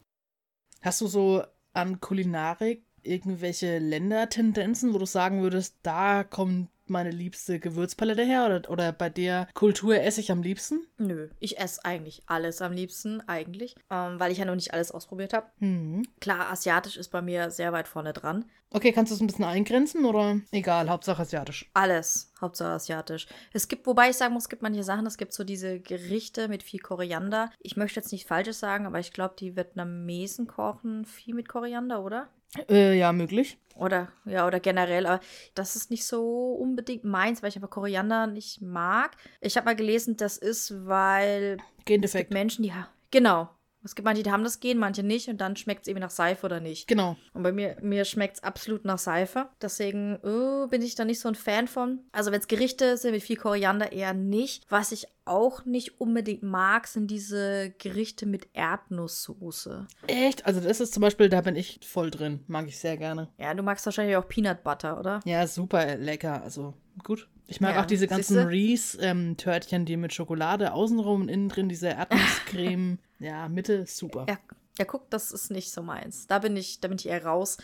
[0.80, 7.60] Hast du so an Kulinarik irgendwelche Ländertendenzen, wo du sagen würdest, da kommen meine liebste
[7.60, 8.46] Gewürzpalette her?
[8.46, 10.86] Oder, oder bei der Kultur esse ich am liebsten?
[10.98, 14.90] Nö, ich esse eigentlich alles am liebsten, eigentlich, ähm, weil ich ja noch nicht alles
[14.90, 15.46] ausprobiert habe.
[15.58, 16.02] Mhm.
[16.20, 18.44] Klar, asiatisch ist bei mir sehr weit vorne dran.
[18.70, 21.70] Okay, kannst du es ein bisschen eingrenzen oder egal, Hauptsache asiatisch?
[21.72, 23.26] Alles, Hauptsache asiatisch.
[23.52, 26.48] Es gibt, wobei ich sagen muss, es gibt manche Sachen, es gibt so diese Gerichte
[26.48, 27.50] mit viel Koriander.
[27.60, 32.04] Ich möchte jetzt nicht Falsches sagen, aber ich glaube, die Vietnamesen kochen viel mit Koriander,
[32.04, 32.28] oder?
[32.68, 33.58] Äh, ja, möglich.
[33.74, 35.20] Oder, ja, oder generell, aber
[35.54, 39.16] das ist nicht so unbedingt meins, weil ich aber Koriander nicht mag.
[39.40, 42.32] Ich habe mal gelesen, das ist, weil es gibt.
[42.32, 42.72] Menschen, die,
[43.12, 43.48] genau.
[43.88, 46.10] Es gibt manche, die haben das Gen, manche nicht und dann schmeckt es irgendwie nach
[46.10, 46.88] Seife oder nicht.
[46.88, 47.16] Genau.
[47.32, 49.48] Und bei mir, mir schmeckt es absolut nach Seife.
[49.62, 52.00] Deswegen äh, bin ich da nicht so ein Fan von.
[52.12, 54.66] Also wenn es Gerichte sind mit viel Koriander, eher nicht.
[54.68, 59.86] Was ich auch nicht unbedingt mag, sind diese Gerichte mit Erdnusssoße.
[60.06, 60.44] Echt?
[60.44, 62.44] Also das ist zum Beispiel, da bin ich voll drin.
[62.46, 63.30] Mag ich sehr gerne.
[63.38, 65.20] Ja, du magst wahrscheinlich auch Peanut Butter, oder?
[65.24, 66.42] Ja, super lecker.
[66.42, 66.74] Also
[67.04, 67.26] gut.
[67.50, 68.38] Ich mag Ja, auch diese ganzen?
[68.46, 72.98] Reese-Törtchen, die mit Schokolade außenrum und innen drin diese Erdnusscreme.
[73.18, 74.26] ja, Mitte, super.
[74.28, 74.38] Ja,
[74.78, 76.26] ja, guck, das ist nicht so meins.
[76.26, 77.56] Da bin ich, da bin ich eher raus.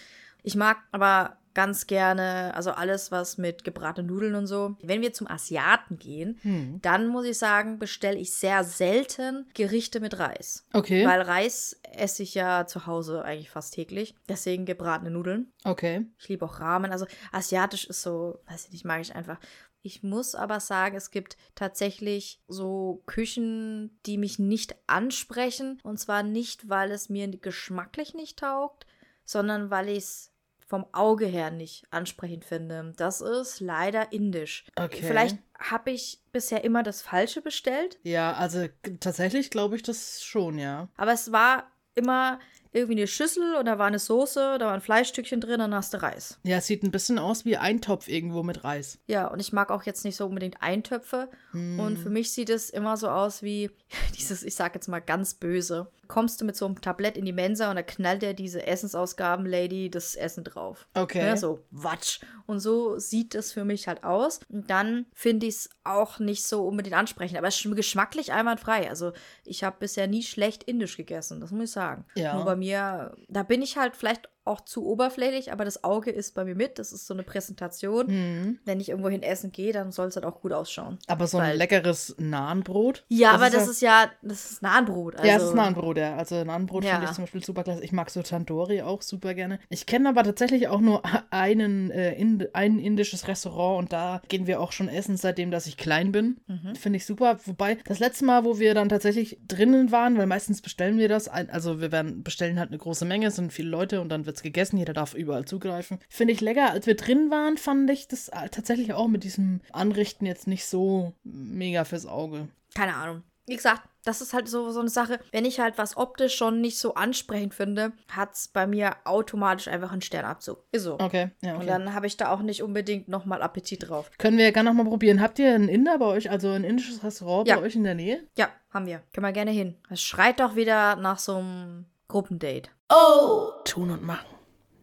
[0.43, 4.77] Ich mag aber ganz gerne, also alles, was mit gebratenen Nudeln und so.
[4.83, 6.81] Wenn wir zum Asiaten gehen, Hm.
[6.83, 10.67] dann muss ich sagen, bestelle ich sehr selten Gerichte mit Reis.
[10.73, 11.07] Okay.
[11.07, 14.17] Weil Reis esse ich ja zu Hause eigentlich fast täglich.
[14.29, 15.53] Deswegen gebratene Nudeln.
[15.63, 16.07] Okay.
[16.19, 16.91] Ich liebe auch Ramen.
[16.91, 19.39] Also asiatisch ist so, weiß ich nicht, mag ich einfach.
[19.85, 25.79] Ich muss aber sagen, es gibt tatsächlich so Küchen, die mich nicht ansprechen.
[25.83, 28.87] Und zwar nicht, weil es mir geschmacklich nicht taugt,
[29.27, 30.33] sondern weil ich es
[30.67, 32.95] vom Auge her nicht ansprechend finde.
[32.97, 34.65] Das ist leider indisch.
[34.75, 35.03] Okay.
[35.03, 38.67] Vielleicht habe ich bisher immer das Falsche bestellt, Ja, also
[39.01, 40.89] tatsächlich glaube ich das schon, ja.
[40.97, 42.41] aber es war immer
[42.75, 45.95] irgendwie eine Schüssel und da war eine Soße, da war ein Fleischstückchen drin, dann hast
[45.95, 46.39] du Reis.
[46.43, 48.99] Ja, es sieht ein bisschen aus wie ein Topf irgendwo mit Reis.
[49.07, 51.29] Ja, und ich mag auch jetzt nicht so unbedingt Eintöpfe.
[51.53, 53.71] Und für mich sieht es immer so aus wie
[54.19, 55.87] dieses, ich sag jetzt mal ganz böse.
[56.09, 59.91] Kommst du mit so einem Tablett in die Mensa und da knallt dir diese Essensausgaben-Lady
[59.91, 60.87] das Essen drauf.
[60.95, 61.27] Okay.
[61.27, 62.21] Ja, so Watsch.
[62.47, 64.41] Und so sieht es für mich halt aus.
[64.49, 67.39] Und dann finde ich es auch nicht so unbedingt ansprechend.
[67.39, 68.89] Aber es ist geschmacklich einwandfrei.
[68.89, 69.13] Also
[69.45, 72.05] ich habe bisher nie schlecht indisch gegessen, das muss ich sagen.
[72.15, 72.35] Ja.
[72.35, 76.35] Nur bei mir, da bin ich halt vielleicht auch zu oberflächlich, aber das Auge ist
[76.35, 76.79] bei mir mit.
[76.79, 78.07] Das ist so eine Präsentation.
[78.07, 78.59] Mhm.
[78.65, 80.99] Wenn ich irgendwo hin essen gehe, dann soll es halt auch gut ausschauen.
[81.07, 83.05] Aber so ein leckeres Nahenbrot.
[83.09, 85.17] Ja, aber das ja- ist ja, das ist Nahenbrot.
[85.17, 86.17] Also, ja, es ist Nahenbrot, ja.
[86.17, 86.93] Also Nahenbrot Ja.
[86.93, 87.83] finde ich zum Beispiel super klasse.
[87.85, 89.59] Ich mag so Tandoori auch super gerne.
[89.71, 94.47] Ich kenne aber tatsächlich auch nur einen, äh, Ind ein indisches Restaurant und da gehen
[94.47, 96.39] wir auch schon essen, seitdem dass ich klein bin.
[96.47, 96.75] Mhm.
[96.77, 97.39] Finde ich super.
[97.47, 101.29] Wobei, das letzte Mal, wo wir dann tatsächlich drinnen waren, weil meistens bestellen wir das,
[101.29, 104.34] also wir werden bestellen halt eine große Menge, es sind viele Leute und dann wird
[104.37, 105.99] es gegessen, jeder darf überall zugreifen.
[106.09, 106.71] Finde ich lecker.
[106.71, 110.67] Als wir drin waren, fand ich das äh, tatsächlich auch mit diesem Anrichten jetzt nicht
[110.67, 112.49] so mega fürs Auge.
[112.75, 113.23] Keine Ahnung.
[113.47, 115.19] Wie gesagt, das ist halt so, so eine Sache.
[115.31, 119.69] Wenn ich halt was optisch schon nicht so ansprechend finde, hat es bei mir automatisch
[119.69, 120.65] einfach einen Sternabzug.
[120.73, 120.95] Ist so.
[120.95, 121.61] Okay, ja, okay.
[121.61, 124.11] Und dann habe ich da auch nicht unbedingt nochmal Appetit drauf.
[124.19, 125.21] Können wir ja gerne nochmal probieren.
[125.21, 127.57] Habt ihr einen Inder bei euch, also ein indisches Restaurant Ja.
[127.57, 128.23] bei euch in der Nähe?
[128.37, 129.03] Ja, haben wir.
[129.13, 129.75] Können wir gerne hin.
[129.91, 132.71] Es schreit doch wieder nach so einem Gruppendate.
[132.89, 133.53] Oh!
[133.65, 134.27] Tun und machen.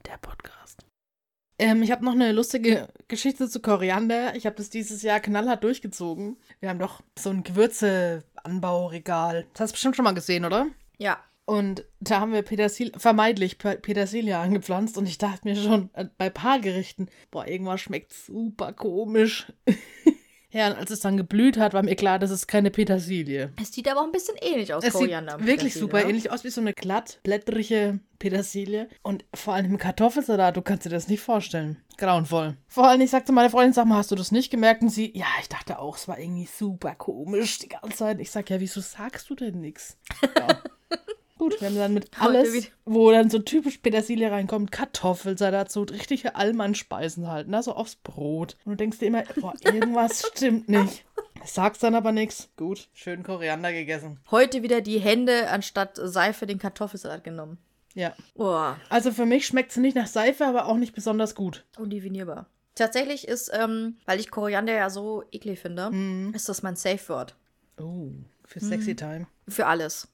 [0.05, 0.85] Der Podcast.
[1.59, 4.35] Ähm, ich habe noch eine lustige Geschichte zu Koriander.
[4.35, 6.37] Ich habe das dieses Jahr knallhart durchgezogen.
[6.59, 9.45] Wir haben doch so ein Gewürzeanbauregal.
[9.53, 10.67] Das hast du bestimmt schon mal gesehen, oder?
[10.97, 11.19] Ja.
[11.45, 16.05] Und da haben wir Petersil vermeidlich Pe- Petersilie angepflanzt und ich dachte mir schon äh,
[16.17, 19.51] bei Paargerichten, boah, irgendwas schmeckt super komisch.
[20.51, 23.51] ja, und als es dann geblüht hat, war mir klar, das ist keine Petersilie.
[23.61, 25.37] Es sieht aber auch ein bisschen ähnlich aus, Es Koriander.
[25.37, 26.09] sieht wirklich super ne?
[26.09, 28.87] ähnlich aus wie so eine glatt, blättrige Petersilie.
[29.01, 31.77] Und vor allem im Kartoffelsalat, du kannst dir das nicht vorstellen.
[31.97, 32.57] Grauenvoll.
[32.67, 34.81] Vor allem, ich sagte meine Freundin, sag mal, hast du das nicht gemerkt?
[34.81, 38.19] Und sie, ja, ich dachte auch, es war irgendwie super komisch die ganze Zeit.
[38.19, 39.97] Ich sag, ja, wieso sagst du denn nichts?
[40.37, 40.47] Ja.
[41.41, 46.36] Gut, wir haben dann mit alles, wo dann so typisch Petersilie reinkommt, Kartoffelsalat, so richtige
[46.36, 48.58] Allmannspeisen halt, ne, so aufs Brot.
[48.63, 51.04] Und du denkst dir immer, boah, irgendwas stimmt nicht.
[51.43, 52.49] Sagst dann aber nichts.
[52.58, 54.19] Gut, schön Koriander gegessen.
[54.30, 57.58] Heute wieder die Hände anstatt Seife den Kartoffelsalat genommen.
[57.95, 58.13] Ja.
[58.36, 58.80] Boah.
[58.89, 61.65] Also für mich schmeckt sie nicht nach Seife, aber auch nicht besonders gut.
[61.80, 62.45] Undivinierbar.
[62.75, 66.36] Tatsächlich ist, ähm, weil ich Koriander ja so eklig finde, Mhm.
[66.36, 67.36] ist das mein Safe Word.
[67.80, 68.10] Oh,
[68.45, 69.25] für Sexy Time.
[69.47, 70.08] Für alles.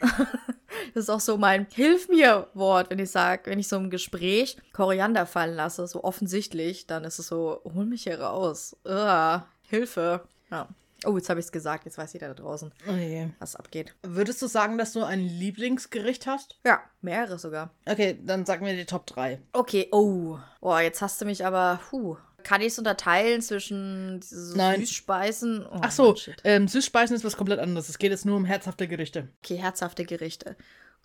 [0.94, 3.90] das ist auch so mein Hilf mir Wort, wenn ich sage, wenn ich so im
[3.90, 8.76] Gespräch Koriander fallen lasse, so offensichtlich, dann ist es so, hol mich hier raus.
[8.84, 10.22] Uah, Hilfe.
[10.50, 10.68] Ja.
[11.04, 13.28] Oh, jetzt habe ich es gesagt, jetzt weiß jeder da draußen, Oh je.
[13.38, 13.94] was abgeht.
[14.02, 16.58] Würdest du sagen, dass du ein Lieblingsgericht hast?
[16.66, 17.70] Ja, mehrere sogar.
[17.86, 19.40] Okay, dann sag mir die Top 3.
[19.52, 20.38] Okay, oh.
[20.60, 22.16] Boah, jetzt hast du mich aber, puh.
[22.48, 24.80] Kann ich es unterteilen zwischen so Nein.
[24.80, 25.66] Süßspeisen?
[25.66, 27.90] Oh, Ach so, ähm, Süßspeisen ist was komplett anderes.
[27.90, 29.28] Es geht jetzt nur um herzhafte Gerichte.
[29.44, 30.56] Okay, herzhafte Gerichte.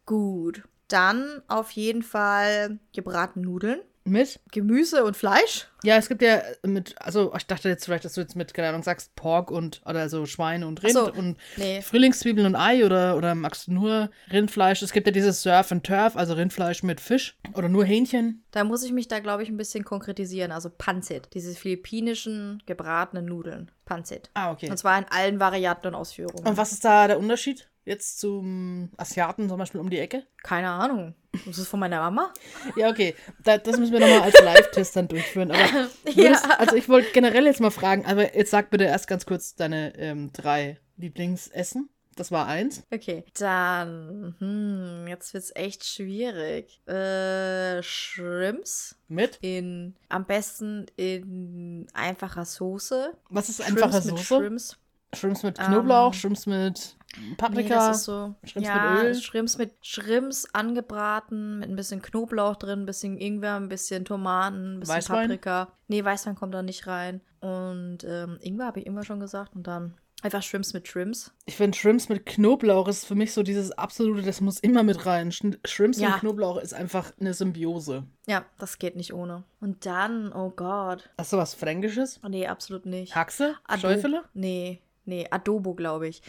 [0.05, 0.63] Gut.
[0.87, 4.39] Dann auf jeden Fall gebratene Nudeln, Mit?
[4.51, 5.67] Gemüse und Fleisch.
[5.83, 8.69] Ja, es gibt ja mit, also ich dachte jetzt vielleicht, dass du jetzt mit, keine
[8.69, 11.81] Ahnung, sagst Pork und, oder so Schwein und Rind so, und nee.
[11.81, 14.81] Frühlingszwiebeln und Ei oder, oder magst du nur Rindfleisch?
[14.81, 18.43] Es gibt ja dieses Surf and Turf, also Rindfleisch mit Fisch oder nur Hähnchen.
[18.51, 20.51] Da muss ich mich da, glaube ich, ein bisschen konkretisieren.
[20.51, 21.29] Also Pancit.
[21.33, 23.71] Diese philippinischen gebratenen Nudeln.
[23.85, 24.29] Pancit.
[24.33, 24.69] Ah, okay.
[24.69, 26.47] Und zwar in allen Varianten und Ausführungen.
[26.47, 30.23] Und was ist da der Unterschied jetzt zum Asiaten zum Beispiel um die Ecke?
[30.43, 31.15] Keine Ahnung.
[31.45, 32.31] Das ist von meiner Mama.
[32.75, 33.15] Ja, okay.
[33.43, 35.51] Da, das müssen wir nochmal als Live-Test dann durchführen.
[35.51, 35.63] Aber
[36.03, 36.57] würdest, Ja.
[36.59, 39.97] also ich wollte generell jetzt mal fragen, aber jetzt sag bitte erst ganz kurz deine
[39.97, 41.89] ähm, drei Lieblingsessen.
[42.15, 42.83] Das war eins.
[42.93, 46.79] Okay, dann, hm, jetzt wird's echt schwierig.
[46.87, 49.39] Äh, Shrimps Mit?
[49.41, 53.13] in, am besten in einfacher Soße.
[53.29, 54.23] Was ist Shrimps einfache mit Soße?
[54.23, 54.77] Shrimps.
[55.15, 56.95] Shrimps mit Knoblauch, Ähm, Shrimps mit
[57.37, 57.91] Paprika.
[57.91, 58.35] ist so.
[58.43, 59.15] Shrimps ja, mit Öl.
[59.15, 64.75] Shrimps mit Shrimps angebraten, mit ein bisschen Knoblauch drin, ein bisschen Ingwer, ein bisschen Tomaten,
[64.75, 65.27] ein bisschen Weißwein?
[65.29, 65.67] Paprika.
[65.87, 67.21] Nee, Weißwein kommt da nicht rein.
[67.39, 69.55] Und ähm, Ingwer habe ich Ingwer schon gesagt.
[69.55, 71.33] Und dann einfach Shrimps mit Shrimps.
[71.45, 75.05] Ich finde Shrimps mit Knoblauch ist für mich so dieses absolute, das muss immer mit
[75.05, 75.31] rein.
[75.31, 76.13] Sch- Shrimps Ja.
[76.13, 78.05] und Knoblauch ist einfach eine Symbiose.
[78.25, 79.43] Ja, das geht nicht ohne.
[79.59, 81.09] Und dann, oh Gott.
[81.17, 82.21] Hast du was Fränkisches?
[82.27, 83.13] Nee, absolut nicht.
[83.15, 83.55] Haxe?
[83.77, 84.23] Schäufele?
[84.33, 86.21] Nee, nee, Adobo, glaube ich.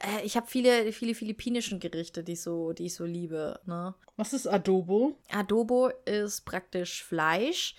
[0.00, 3.60] Äh, ich habe viele, viele philippinischen Gerichte, die ich so, die ich so liebe.
[3.66, 3.94] Ne?
[4.16, 5.16] Was ist Adobo?
[5.30, 7.76] Adobo ist praktisch Fleisch,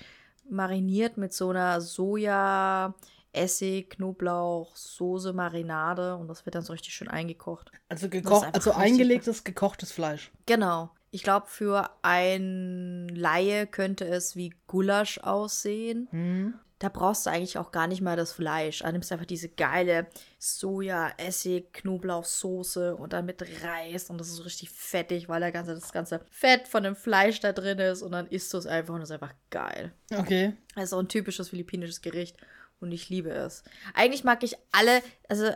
[0.49, 2.95] mariniert mit so einer Soja,
[3.33, 7.71] Essig, Knoblauch, Soße, Marinade und das wird dann so richtig schön eingekocht.
[7.87, 10.31] Also, gekocht, also eingelegtes, gekochtes Fleisch.
[10.45, 10.91] Genau.
[11.11, 16.07] Ich glaube, für ein Laie könnte es wie Gulasch aussehen.
[16.11, 16.53] Hm.
[16.81, 18.79] Da brauchst du eigentlich auch gar nicht mal das Fleisch.
[18.79, 20.07] Du nimmst einfach diese geile
[20.39, 25.51] Soja, Essig, Knoblauchsoße und dann mit Reis und das ist so richtig fettig, weil der
[25.51, 28.65] ganze, das ganze Fett von dem Fleisch da drin ist und dann isst du es
[28.65, 29.91] einfach und das ist einfach geil.
[30.11, 30.53] Okay.
[30.73, 32.35] Das ist auch ein typisches philippinisches Gericht
[32.79, 33.63] und ich liebe es.
[33.93, 35.51] Eigentlich mag ich alle, also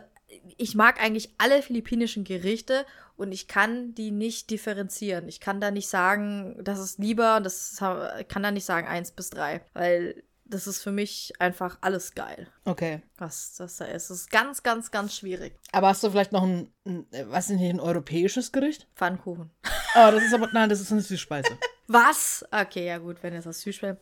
[0.56, 2.86] ich mag eigentlich alle philippinischen Gerichte
[3.16, 5.28] und ich kann die nicht differenzieren.
[5.28, 9.10] Ich kann da nicht sagen, das ist lieber, das ist, kann da nicht sagen eins
[9.10, 13.02] bis drei, weil das ist für mich einfach alles geil, Okay.
[13.18, 14.10] was das da ist.
[14.10, 15.58] Das ist ganz, ganz, ganz schwierig.
[15.72, 18.86] Aber hast du vielleicht noch ein, ein äh, was ist nicht, ein europäisches Gericht?
[18.94, 19.50] Pfannkuchen.
[19.94, 21.58] Oh, das ist aber, nein, das ist eine Süßspeise.
[21.88, 22.44] Was?
[22.50, 23.96] Okay, ja gut, wenn jetzt das Süßschwellen.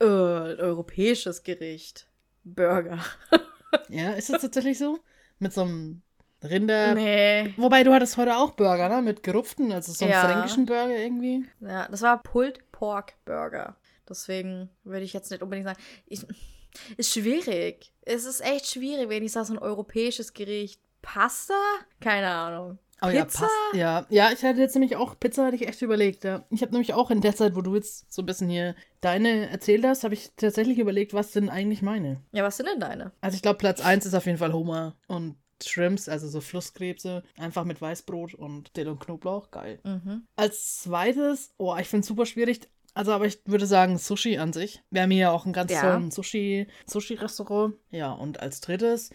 [0.00, 2.08] Äh, ein europäisches Gericht.
[2.44, 2.98] Burger.
[3.88, 4.98] ja, ist das tatsächlich so?
[5.38, 6.02] Mit so einem
[6.42, 6.94] Rinder.
[6.94, 7.52] nee.
[7.56, 9.02] Wobei du hattest heute auch Burger, ne?
[9.02, 10.24] Mit gerupften, also so einen Ja.
[10.28, 11.44] fränkischen Burger irgendwie.
[11.60, 13.76] Ja, das war Pulled Pork Burger.
[14.08, 15.80] Deswegen würde ich jetzt nicht unbedingt sagen.
[16.06, 16.24] Ich,
[16.96, 17.92] ist schwierig.
[18.02, 20.80] Es ist echt schwierig, wenn ich sage, so ein europäisches Gericht.
[21.02, 21.54] Pasta?
[22.00, 22.78] Keine Ahnung.
[23.02, 23.40] Oh ja, Pizza?
[23.40, 23.74] passt.
[23.74, 26.46] Ja, ja, ich hatte jetzt nämlich auch, Pizza hatte ich echt überlegt, ja.
[26.50, 29.50] Ich habe nämlich auch in der Zeit, wo du jetzt so ein bisschen hier deine
[29.50, 32.22] erzählt hast, habe ich tatsächlich überlegt, was sind eigentlich meine.
[32.32, 33.12] Ja, was sind denn deine?
[33.20, 37.22] Also ich glaube, Platz 1 ist auf jeden Fall Hummer und Shrimps, also so Flusskrebse,
[37.38, 39.78] einfach mit Weißbrot und Dill und Knoblauch, geil.
[39.84, 40.26] Mhm.
[40.36, 42.60] Als zweites, oh, ich finde es super schwierig.
[42.96, 44.82] Also, aber ich würde sagen, Sushi an sich.
[44.90, 45.82] Wir haben hier ja auch ein ganz Ja.
[45.82, 47.74] tollen Sushi, Sushi-Restaurant.
[47.90, 49.10] Ja, und als drittes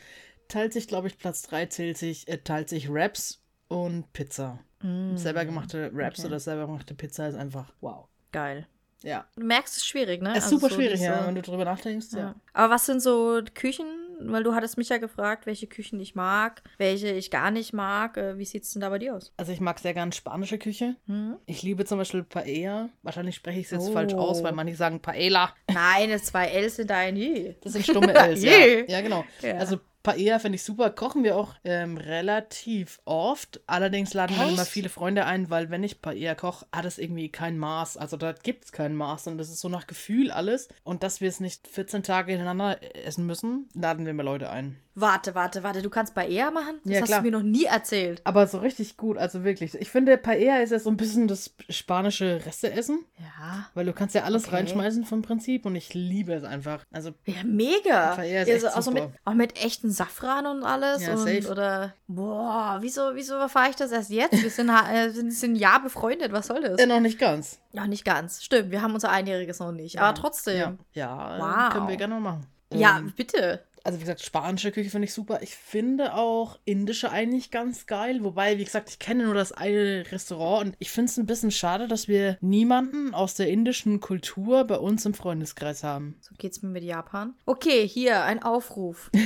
[0.47, 4.59] teilt sich, glaube ich, Platz 3 zählt sich, äh, teilt sich Wraps und Pizza.
[4.83, 6.27] Mm, Selber gemachte Wraps okay.
[6.27, 8.07] oder selber gemachte Pizza ist einfach wow.
[8.31, 8.67] Geil.
[9.03, 9.25] Ja.
[9.35, 10.29] Du merkst, es ist schwierig, ne?
[10.37, 12.07] ist Also super so schwierig, diese- ja, wenn du drüber nachdenkst.
[12.13, 12.19] Ja.
[12.19, 12.35] Ja.
[12.53, 13.87] Aber was sind so Küchen?
[14.27, 18.17] Weil du hattest mich ja gefragt, welche Küchen ich mag, welche ich gar nicht mag.
[18.17, 19.33] Äh, Wie sieht's denn da bei dir aus?
[19.37, 20.95] Also ich mag sehr gern spanische Küche.
[21.07, 21.37] Hm?
[21.45, 22.89] Ich liebe zum Beispiel Paella.
[23.03, 23.93] Wahrscheinlich spreche ich es jetzt Oh.
[23.93, 25.53] falsch aus, weil manche sagen Paella.
[25.71, 27.55] Nein, das zwei Ls sind ein I.
[27.61, 28.51] Das sind stumme Ls, ja.
[28.87, 29.23] Ja, genau.
[29.41, 29.55] Ja.
[29.57, 30.89] Also Paella finde ich super.
[30.89, 33.61] Kochen wir auch ähm, relativ oft.
[33.67, 37.29] Allerdings laden wir immer viele Freunde ein, weil wenn ich Paella koche, hat es irgendwie
[37.29, 37.97] kein Maß.
[37.97, 40.69] Also da gibt es kein Maß, sondern das ist so nach Gefühl alles.
[40.83, 44.77] Und dass wir es nicht 14 Tage hintereinander essen müssen, laden wir immer Leute ein.
[44.93, 45.81] Warte, warte, warte.
[45.81, 46.79] Du kannst Paella machen?
[46.83, 47.19] Das Ja, hast klar.
[47.21, 48.21] du mir noch nie erzählt.
[48.25, 49.73] Aber so richtig gut, also wirklich.
[49.75, 53.69] Ich finde, Paella ist ja so ein bisschen das spanische Resteessen, Ja.
[53.73, 54.57] weil du kannst ja alles Okay.
[54.57, 56.83] reinschmeißen vom Prinzip und ich liebe es einfach.
[56.91, 58.15] Also Ja, mega.
[58.15, 61.03] Paella ist also, echt also mit, auch mit echten Safran und alles.
[61.03, 61.49] Ja, und, safe.
[61.49, 64.41] Oder, boah, wieso, wieso erfahre ich das erst jetzt?
[64.43, 66.31] Wir sind, äh, sind, sind ein Jahr befreundet.
[66.33, 66.79] Was soll das?
[66.79, 67.59] äh, noch nicht ganz.
[67.71, 68.43] Ja, nicht ganz.
[68.43, 69.99] Stimmt, wir haben unser Einjähriges noch nicht.
[69.99, 70.57] Aber trotzdem.
[70.59, 71.73] Ja, ja Wow.
[71.73, 72.45] können wir gerne machen.
[72.73, 73.63] Ja, Ähm, bitte.
[73.83, 75.41] Also wie gesagt, spanische Küche finde ich super.
[75.41, 78.23] Ich finde auch indische eigentlich ganz geil.
[78.23, 81.51] Wobei, wie gesagt, ich kenne nur das eine Restaurant und ich finde es ein bisschen
[81.51, 86.17] schade, dass wir niemanden aus der indischen Kultur bei uns im Freundeskreis haben.
[86.21, 87.33] So geht's mir mit Japan.
[87.45, 89.09] Okay, hier ein Aufruf.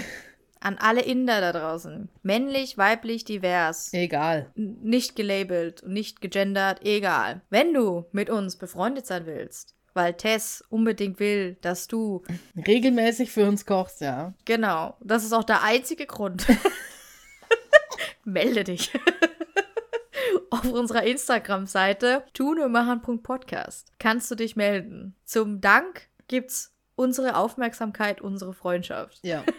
[0.61, 2.09] An alle Inder da draußen.
[2.23, 3.93] Männlich, weiblich, divers.
[3.93, 4.51] Egal.
[4.55, 7.41] Nicht gelabelt, nicht gegendert, egal.
[7.51, 12.21] Wenn du mit uns befreundet sein willst, weil Tess unbedingt will, dass du,
[12.67, 14.33] Regelmäßig für uns kochst, ja.
[14.45, 16.45] genau, das ist auch der einzige Grund.
[18.23, 18.91] Melde dich.
[20.49, 25.15] Auf unserer Instagram-Seite tunemachen.podcast kannst du dich melden.
[25.25, 29.19] Zum Dank gibt's unsere Aufmerksamkeit, unsere Freundschaft.
[29.23, 29.43] Ja.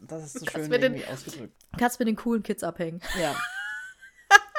[0.00, 1.52] Das ist so schön mir den- irgendwie ausgedrückt.
[1.78, 3.02] Kannst mit den coolen Kids abhängen.
[3.20, 3.36] Ja.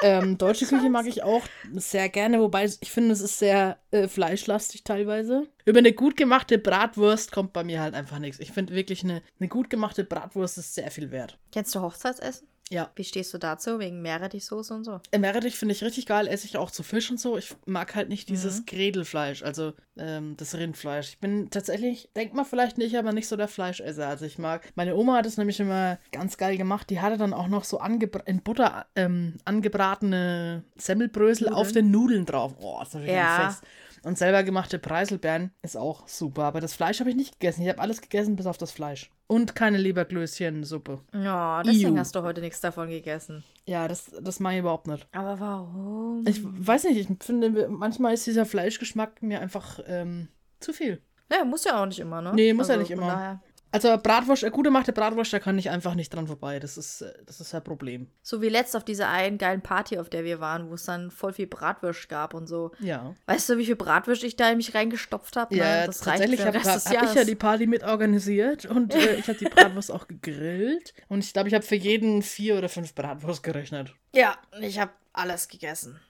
[0.02, 1.42] Ähm, deutsche Küche mag ich auch
[1.74, 5.46] sehr gerne, wobei ich finde, es ist sehr äh, fleischlastig teilweise.
[5.64, 8.40] Über eine gut gemachte Bratwurst kommt bei mir halt einfach nichts.
[8.40, 11.38] Ich finde wirklich, eine, eine gut gemachte Bratwurst ist sehr viel wert.
[11.52, 12.49] Kennst du Hochzeitsessen?
[12.72, 12.90] Ja.
[12.94, 13.80] Wie stehst du dazu?
[13.80, 15.00] Wegen Meerrettichsoße und so?
[15.10, 17.36] Äh, Meerrettich finde ich richtig geil, esse ich auch zu Fisch und so.
[17.36, 21.08] Ich mag halt nicht dieses Grädelfleisch, also ähm, das Rindfleisch.
[21.08, 24.06] Ich bin tatsächlich, denkt man vielleicht nicht, aber nicht so der Fleischesser.
[24.06, 26.88] Also ich mag, meine Oma hat es nämlich immer ganz geil gemacht.
[26.90, 27.80] Die hatte dann auch noch so
[28.26, 31.60] in Butter ähm, angebratene Semmelbrösel Nudeln.
[31.60, 32.54] auf den Nudeln drauf.
[32.60, 33.48] Oh, das ist natürlich Ja.
[33.48, 33.64] Fest.
[34.02, 36.44] Und selber gemachte Preiselbeeren ist auch super.
[36.44, 37.62] Aber das Fleisch habe ich nicht gegessen.
[37.62, 39.10] Ich habe alles gegessen, bis auf das Fleisch.
[39.26, 41.00] Und keine Leberklößchensuppe.
[41.12, 41.98] Ja, deswegen Iu.
[41.98, 43.44] hast du heute nichts davon gegessen.
[43.66, 45.06] Ja, das, das mache ich überhaupt nicht.
[45.12, 46.24] Aber warum?
[46.26, 50.28] Ich weiß nicht, ich finde, manchmal ist dieser Fleischgeschmack mir einfach ähm,
[50.60, 51.00] zu viel.
[51.28, 52.32] naja, muss ja auch nicht immer, ne?
[52.34, 53.40] Nee, muss ja nicht immer.
[53.72, 56.58] Also Bratwurst, eine gut gemachte Bratwurst, da kann ich einfach nicht dran vorbei.
[56.58, 58.08] Das ist, äh, das ist ein Problem.
[58.22, 61.10] So wie letzt auf dieser einen geilen Party, auf der wir waren, wo es dann
[61.10, 62.72] voll viel Bratwurst gab und so.
[62.80, 63.14] Ja.
[63.26, 65.54] Weißt du, wie viel Bratwurst ich da in mich reingestopft habe?
[65.54, 69.38] Ja, das tatsächlich habe hab ich ja die Party mit organisiert und äh, ich habe
[69.38, 70.92] die Bratwurst auch gegrillt.
[71.08, 73.94] Und ich glaube, ich habe für jeden vier oder fünf Bratwurst gerechnet.
[74.12, 76.00] Ja, ich habe alles gegessen.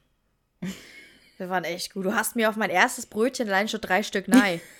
[1.36, 2.04] Wir waren echt gut.
[2.04, 4.60] Du hast mir auf mein erstes Brötchen allein schon drei Stück nein.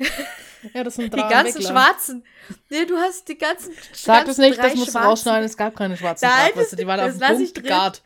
[0.74, 1.70] Ja, das sind Die drei ganzen Entwickler.
[1.70, 2.24] schwarzen.
[2.70, 3.72] Nee, du hast die ganzen.
[3.92, 5.44] Sag das nicht, das musst du rausschneiden.
[5.44, 6.76] Es gab keine schwarzen Nein, Bratwürste.
[6.76, 8.02] Die waren auf dem Punkt gegart.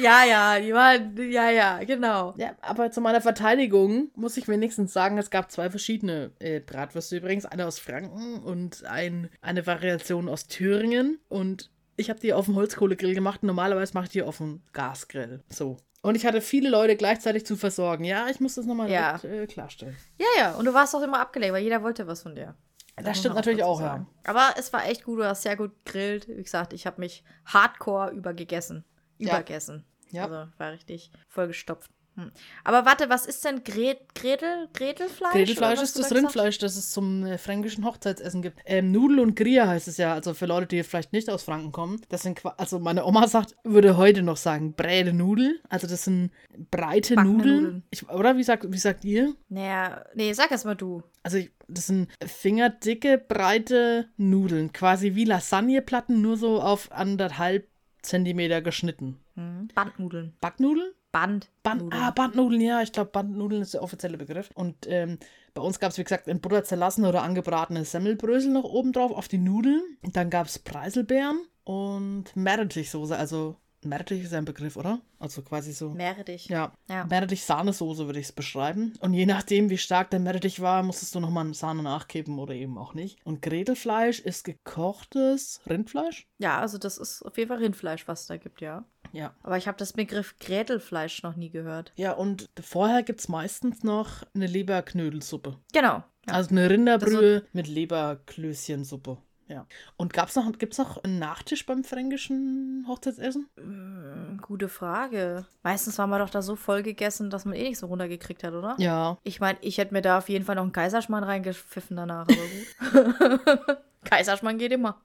[0.00, 1.14] Ja, ja, die waren.
[1.30, 2.34] Ja, ja, genau.
[2.36, 7.16] Ja, aber zu meiner Verteidigung muss ich wenigstens sagen, es gab zwei verschiedene äh, Bratwürste
[7.16, 7.44] übrigens.
[7.44, 11.18] Eine aus Franken und ein, eine Variation aus Thüringen.
[11.28, 13.42] Und ich habe die auf dem Holzkohlegrill gemacht.
[13.42, 15.42] Normalerweise mache ich die auf dem Gasgrill.
[15.50, 15.76] So.
[16.02, 18.04] Und ich hatte viele Leute gleichzeitig zu versorgen.
[18.04, 19.18] Ja, ich muss das nochmal Ja.
[19.18, 19.96] direkt, äh, klarstellen.
[20.18, 20.52] Ja, ja.
[20.54, 22.56] Und du warst auch immer abgelenkt, weil jeder wollte was von dir.
[22.96, 24.04] Das muss stimmt natürlich auch, ja.
[24.24, 26.28] Aber es war echt gut, du hast sehr gut gegrillt.
[26.28, 28.84] Wie gesagt, ich habe mich hardcore übergegessen.
[29.18, 29.34] Ja.
[29.34, 29.86] Übergessen.
[30.10, 30.24] Ja.
[30.24, 31.90] Also war richtig vollgestopft.
[32.14, 32.30] Hm.
[32.64, 34.68] Aber warte, was ist denn Gret Gretel?
[34.74, 35.78] Gretelfleisch?
[35.78, 38.60] Was ist das da Rindfleisch, das es zum äh, fränkischen Hochzeitsessen gibt.
[38.66, 41.72] Ähm, Nudel und Gria heißt es ja, also für Leute, die vielleicht nicht aus Franken
[41.72, 42.00] kommen.
[42.10, 45.60] Das sind, also meine Oma sagt, würde heute noch sagen, bräde Nudel.
[45.70, 46.32] Also das sind
[46.70, 47.62] breite Backene Nudeln.
[47.62, 47.82] Nudeln.
[47.90, 49.34] Ich, oder wie sagt, wie sagt ihr?
[49.48, 51.02] Naja, nee, sag erst mal du.
[51.22, 54.72] Also das sind fingerdicke, breite Nudeln.
[54.72, 57.68] Quasi wie Lasagneplatten, nur so auf anderthalb
[58.02, 59.20] Zentimeter geschnitten.
[59.34, 59.68] Hm.
[59.74, 60.34] Bandnudeln.
[60.40, 60.92] Backnudeln?
[61.12, 61.48] Band.
[61.62, 64.50] Band, ah, Bandnudeln, ja, ich glaube, Bandnudeln ist der offizielle Begriff.
[64.54, 65.18] Und ähm,
[65.54, 69.12] bei uns gab es, wie gesagt, in Butter zerlassene oder angebratene Semmelbrösel noch oben drauf
[69.12, 69.82] auf die Nudeln.
[70.02, 73.16] Und dann gab es Preiselbeeren und Meerrettichsoße.
[73.16, 75.00] Also, Meerrettich ist ein Begriff, oder?
[75.18, 75.90] Also quasi so.
[75.90, 76.46] Meerrettich.
[76.46, 77.04] Ja, Ja.
[77.04, 78.92] Meerrettich-Sahnesoße würde ich es beschreiben.
[79.00, 82.78] Und je nachdem, wie stark der Meerrettich war, musstest du nochmal Sahne nachkippen oder eben
[82.78, 83.18] auch nicht.
[83.24, 86.28] Und Gretelfleisch ist gekochtes Rindfleisch?
[86.38, 88.84] Ja, also das ist auf jeden Fall Rindfleisch, was es da gibt, ja.
[89.12, 89.34] Ja.
[89.42, 91.92] Aber ich habe das Begriff Gretelfleisch noch nie gehört.
[91.96, 95.58] Ja, und vorher gibt es meistens noch eine Leberknödelsuppe.
[95.72, 96.02] Genau.
[96.26, 96.34] Ja.
[96.34, 99.18] Also eine Rinderbrühe mit Leberklößchensuppe.
[99.48, 99.66] Ja.
[99.96, 103.48] Und gab's noch, gibt's noch einen Nachtisch beim fränkischen Hochzeitsessen?
[103.56, 105.46] Hm, Gute Frage.
[105.62, 108.54] Meistens war man doch da so voll gegessen, dass man eh nicht so runtergekriegt hat,
[108.54, 108.76] oder?
[108.78, 109.18] Ja.
[109.24, 113.34] Ich meine, ich hätte mir da auf jeden Fall noch einen Kaiserschmarrn reingepfiffen danach, aber
[113.34, 113.76] gut.
[114.04, 115.00] Kaiserschmarrn geht immer.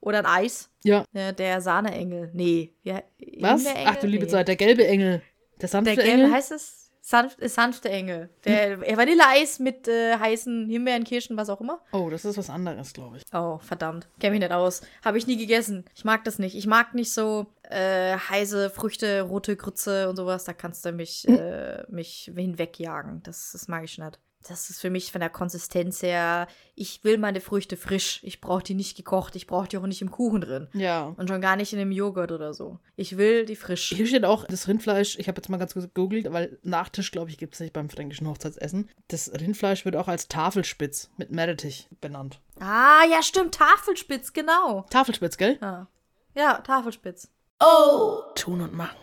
[0.00, 0.70] Oder ein Eis.
[0.84, 1.04] Ja.
[1.12, 2.30] Der, der Sahneengel.
[2.32, 2.74] Nee.
[2.82, 3.02] Ja,
[3.40, 3.64] Was?
[3.84, 4.30] Ach du liebe Nee.
[4.30, 5.22] Zeit, der gelbe Engel.
[5.60, 6.32] Der sanfte Der gelbe Engel?
[6.32, 6.82] heißt es?
[7.00, 8.30] Sanft, äh, sanfte Engel.
[8.44, 11.80] Der äh, Vanilleeis mit äh, heißen Himbeeren, Kirschen, was auch immer.
[11.92, 13.22] Oh, das ist was anderes, glaube ich.
[13.32, 14.08] Oh, verdammt.
[14.18, 14.80] Kenn mich nicht aus.
[15.04, 15.84] Habe ich nie gegessen.
[15.94, 16.56] Ich mag das nicht.
[16.56, 20.42] Ich mag nicht so äh, heiße Früchte, rote Grütze und sowas.
[20.44, 23.22] Da kannst du mich, äh, mich hinwegjagen.
[23.22, 24.18] Das, das mag ich nicht.
[24.48, 28.20] Das ist für mich von der Konsistenz her, ich will meine Früchte frisch.
[28.22, 29.34] Ich brauche die nicht gekocht.
[29.36, 30.68] Ich brauche die auch nicht im Kuchen drin.
[30.72, 31.14] Ja.
[31.16, 32.78] Und schon gar nicht in dem Joghurt oder so.
[32.96, 33.88] Ich will die frisch.
[33.88, 37.30] Hier steht auch das Rindfleisch, ich habe jetzt mal ganz kurz gegoogelt, weil Nachtisch, glaube
[37.30, 38.90] ich, gibt es nicht beim fränkischen Hochzeitsessen.
[39.08, 42.40] Das Rindfleisch wird auch als Tafelspitz mit Meerrettich benannt.
[42.60, 43.54] Ah, ja, stimmt.
[43.54, 44.86] Tafelspitz, genau.
[44.90, 45.58] Tafelspitz, gell?
[45.60, 45.88] Ja,
[46.34, 47.30] ja Tafelspitz.
[47.60, 48.22] Oh!
[48.34, 48.98] Tun und machen.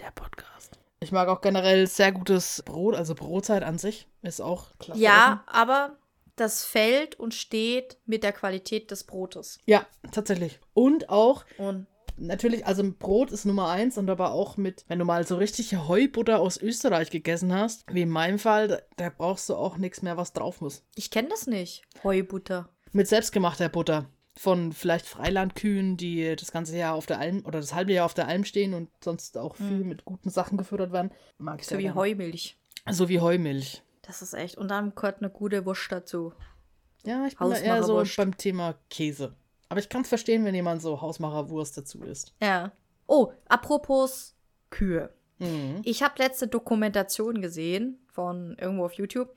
[0.00, 0.75] Der Podcast.
[1.00, 5.00] Ich mag auch generell sehr gutes Brot, also Brotzeit an sich ist auch klasse.
[5.00, 5.98] Ja, aber
[6.36, 9.58] das fällt und steht mit der Qualität des Brotes.
[9.66, 10.58] Ja, tatsächlich.
[10.74, 11.86] Und auch Und
[12.16, 15.76] natürlich, also Brot ist Nummer eins und aber auch mit, wenn du mal so richtig
[15.76, 20.02] Heubutter aus Österreich gegessen hast, wie in meinem Fall, da, da brauchst du auch nichts
[20.02, 20.82] mehr, was drauf muss.
[20.94, 21.82] ich kenne das nicht.
[22.04, 22.68] Heubutter.
[22.92, 24.06] Mit selbstgemachter Butter.
[24.38, 28.14] Von vielleicht Freilandkühen, die das ganze Jahr auf der Alm oder das halbe Jahr auf
[28.14, 31.10] der Alm stehen und sonst auch viel mit guten Sachen gefüttert werden.
[31.38, 31.96] Mag ich So sehr wie gerne.
[31.96, 32.58] Heumilch.
[32.90, 33.82] So wie Heumilch.
[34.02, 34.58] Das ist echt.
[34.58, 36.32] Und dann gehört eine gute Wurst dazu.
[37.04, 39.34] Ja, ich bin da eher so beim Thema Käse.
[39.68, 42.34] Aber ich kann es verstehen, wenn jemand so Hausmacherwurst dazu isst.
[42.40, 42.72] Ja.
[43.06, 44.36] Oh, apropos
[44.70, 45.12] Kühe.
[45.38, 45.80] Mhm.
[45.82, 49.34] Ich habe letzte Dokumentation gesehen von irgendwo auf YouTube.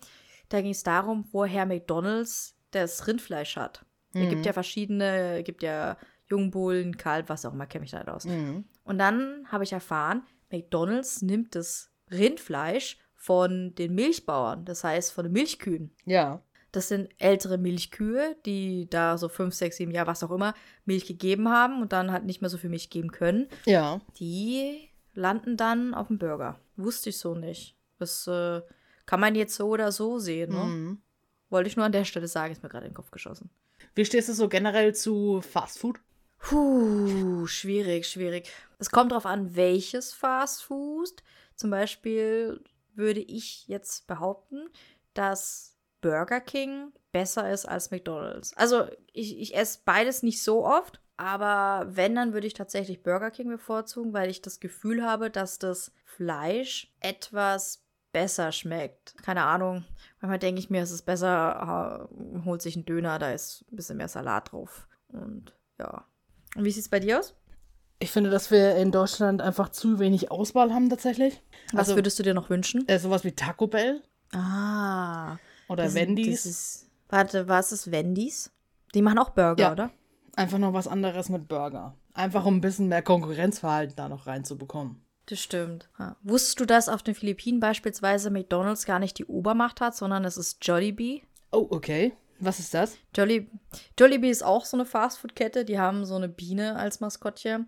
[0.50, 3.86] Da ging es darum, woher McDonald's das Rindfleisch hat.
[4.14, 5.98] Es gibt ja verschiedene, es gibt ja
[6.30, 8.26] Jungbullen, Kalb, was auch immer, kenne mich da nicht aus.
[8.26, 8.66] Mhm.
[8.84, 15.26] Und dann habe ich erfahren, McDonald's nimmt das Rindfleisch von den Milchbauern, das heißt von
[15.26, 15.92] den Milchkühen.
[16.06, 16.42] Ja.
[16.72, 20.54] Das sind ältere Milchkühe, die da so fünf, sechs, sieben Jahre, was auch immer,
[20.86, 23.48] Milch gegeben haben und dann halt nicht mehr so viel Milch geben können.
[23.66, 24.02] Ja.
[24.20, 26.60] Die landen dann auf dem Burger.
[26.76, 27.76] Wusste ich so nicht.
[27.98, 28.62] Das äh,
[29.06, 30.52] kann man jetzt so oder so sehen.
[30.54, 30.64] Ne?
[30.64, 31.02] Mhm.
[31.50, 33.50] Wollte ich nur an der Stelle sagen, ist mir gerade in den Kopf geschossen.
[33.96, 36.00] Wie stehst du so generell zu Fast Food?
[36.40, 38.50] Puh, schwierig, schwierig.
[38.78, 41.24] Es kommt darauf an, welches Fast Food.
[41.56, 42.64] Zum Beispiel
[42.96, 44.70] würde ich jetzt behaupten,
[45.14, 48.56] dass Burger King besser ist als McDonald's.
[48.56, 53.32] Also ich, ich esse beides nicht so oft, aber wenn, dann würde ich tatsächlich Burger
[53.32, 59.16] King bevorzugen, weil ich das Gefühl habe, dass das Fleisch etwas besser schmeckt.
[59.24, 59.86] Keine Ahnung.
[60.22, 63.76] Manchmal denke ich mir, es ist besser, äh, holt sich ein Döner, da ist ein
[63.76, 64.88] bisschen mehr Salat drauf.
[65.10, 66.06] Und ja.
[66.56, 67.36] Und wie sieht es bei dir aus?
[68.00, 71.42] Ich finde, dass wir in Deutschland einfach zu wenig Auswahl haben tatsächlich.
[71.74, 72.88] Was Also- würdest du dir noch wünschen?
[72.88, 74.02] Äh, sowas wie Taco Bell
[74.34, 75.38] Ah.
[75.68, 76.44] oder das ist- Wendy's.
[76.44, 78.52] Das ist, warte, was ist Wendy's?
[78.96, 79.72] Die machen auch Burger, Ja.
[79.74, 79.92] oder?
[80.36, 81.96] Einfach noch was anderes mit Burger.
[82.14, 85.02] Einfach um ein bisschen mehr Konkurrenzverhalten da noch reinzubekommen.
[85.30, 85.88] Das stimmt.
[86.00, 86.16] Ja.
[86.24, 90.38] Wusstest du, dass auf den Philippinen beispielsweise McDonalds gar nicht die Obermacht hat, sondern es
[90.38, 91.22] ist Jollibee?
[91.52, 92.14] Oh, okay.
[92.40, 92.98] Was ist das?
[93.16, 93.48] Jolli
[94.00, 95.66] Jollibee ist auch so eine Fastfood-Kette.
[95.66, 97.68] Die haben so eine Biene als Maskottchen.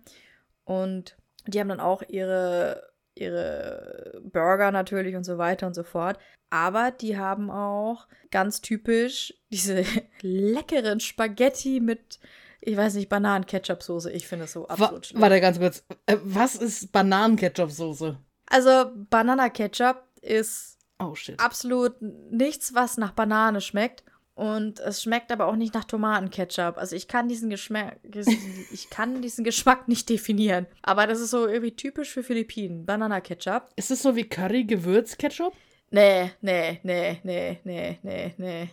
[0.64, 6.18] Und die haben dann auch ihre, ihre Burger natürlich und so weiter und so fort.
[6.50, 9.84] Aber die haben auch ganz typisch diese
[10.20, 12.18] leckeren Spaghetti mit,
[12.62, 14.10] ich weiß nicht, Bananen-Ketchup-Soße.
[14.10, 15.20] Ich finde es so absolut schlimm.
[15.20, 15.84] warte ganz kurz.
[16.06, 18.16] Äh, was ist Bananen-Ketchup-Soße?
[18.46, 24.04] Also, Banana-Ketchup ist Oh, absolut nichts, was nach Banane schmeckt.
[24.34, 26.78] Und es schmeckt aber auch nicht nach Tomatenketchup.
[26.78, 27.98] Also ich kann diesen Geschmack,
[28.72, 30.66] ich kann diesen Geschmack nicht definieren.
[30.80, 32.86] Aber das ist so irgendwie typisch für Philippinen.
[32.86, 33.68] Banana-Ketchup.
[33.76, 35.52] Ist es so wie Curry-Gewürz-Ketchup?
[35.90, 38.70] Nee, nee, nee, nee, nee, nee, nee.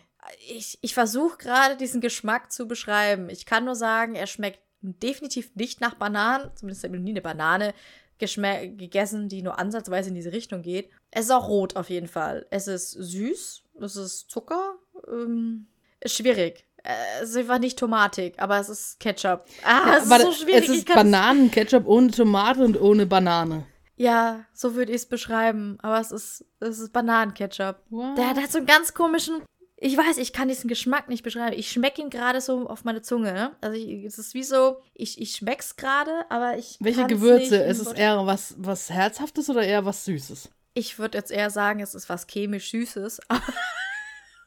[0.49, 3.29] Ich, ich versuche gerade diesen Geschmack zu beschreiben.
[3.29, 6.51] Ich kann nur sagen, er schmeckt definitiv nicht nach Bananen.
[6.55, 7.73] Zumindest habe ich noch nie eine Banane
[8.17, 10.89] gegessen, die nur ansatzweise in diese Richtung geht.
[11.11, 12.45] Es ist auch rot auf jeden Fall.
[12.49, 14.75] Es ist süß, es ist Zucker.
[15.07, 15.67] Ähm,
[16.01, 16.65] ist schwierig.
[16.83, 19.45] Äh, Es ist einfach nicht tomatig, aber es ist Ketchup.
[19.63, 20.69] Ah, es ist Warte, so schwierig.
[20.69, 23.65] Es ist Bananen-Ketchup ohne Tomate und ohne Banane.
[23.95, 25.77] Ja, so würde ich es beschreiben.
[25.81, 27.83] Aber es ist, es ist Bananenketchup.
[27.89, 28.17] What?
[28.17, 29.41] Der, der hat so einen ganz komischen.
[29.81, 31.57] Ich weiß, ich kann diesen Geschmack nicht beschreiben.
[31.57, 33.31] Ich schmecke ihn gerade so auf meine Zunge.
[33.31, 33.55] Ne?
[33.61, 36.75] Also ich, es ist wie so, ich, ich schmeck's gerade, aber ich.
[36.81, 37.59] Welche Gewürze?
[37.59, 40.49] nicht Ist es eher was, was Herzhaftes oder eher was Süßes?
[40.73, 43.21] Ich würde jetzt eher sagen, es ist was chemisch Süßes.
[43.29, 43.41] Aber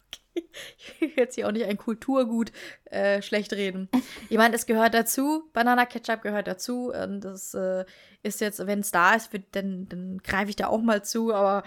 [0.06, 0.44] okay.
[0.76, 2.52] ich will jetzt hier auch nicht ein Kulturgut
[2.84, 3.88] äh, schlecht reden.
[4.28, 5.48] Ich meine, es gehört dazu.
[5.54, 6.92] Banana-Ketchup gehört dazu.
[6.92, 7.86] Und das äh,
[8.22, 11.32] ist jetzt, wenn es da ist, wird, dann, dann greife ich da auch mal zu.
[11.32, 11.64] Aber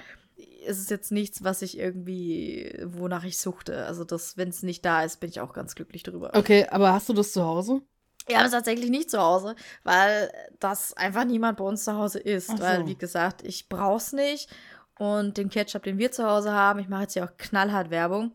[0.68, 3.86] es ist jetzt nichts, was ich irgendwie, wonach ich suchte.
[3.86, 4.06] Also,
[4.36, 6.32] wenn es nicht da ist, bin ich auch ganz glücklich drüber.
[6.34, 7.82] Okay, aber hast du das zu Hause?
[8.28, 12.24] Wir haben es tatsächlich nicht zu Hause, weil das einfach niemand bei uns zu Hause.
[12.26, 12.60] Ach so.
[12.60, 14.50] Weil, wie gesagt, ich brauch's nicht.
[14.98, 18.32] Und den Ketchup, den wir zu Hause haben, ich mache jetzt hier auch knallhart Werbung,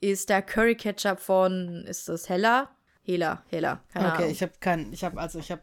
[0.00, 2.70] ist der Curry Ketchup von, ist das Hella?
[3.04, 4.30] Hela, Hela, keine okay, Ahnung.
[4.30, 5.62] ich habe kein, ich habe also ich habe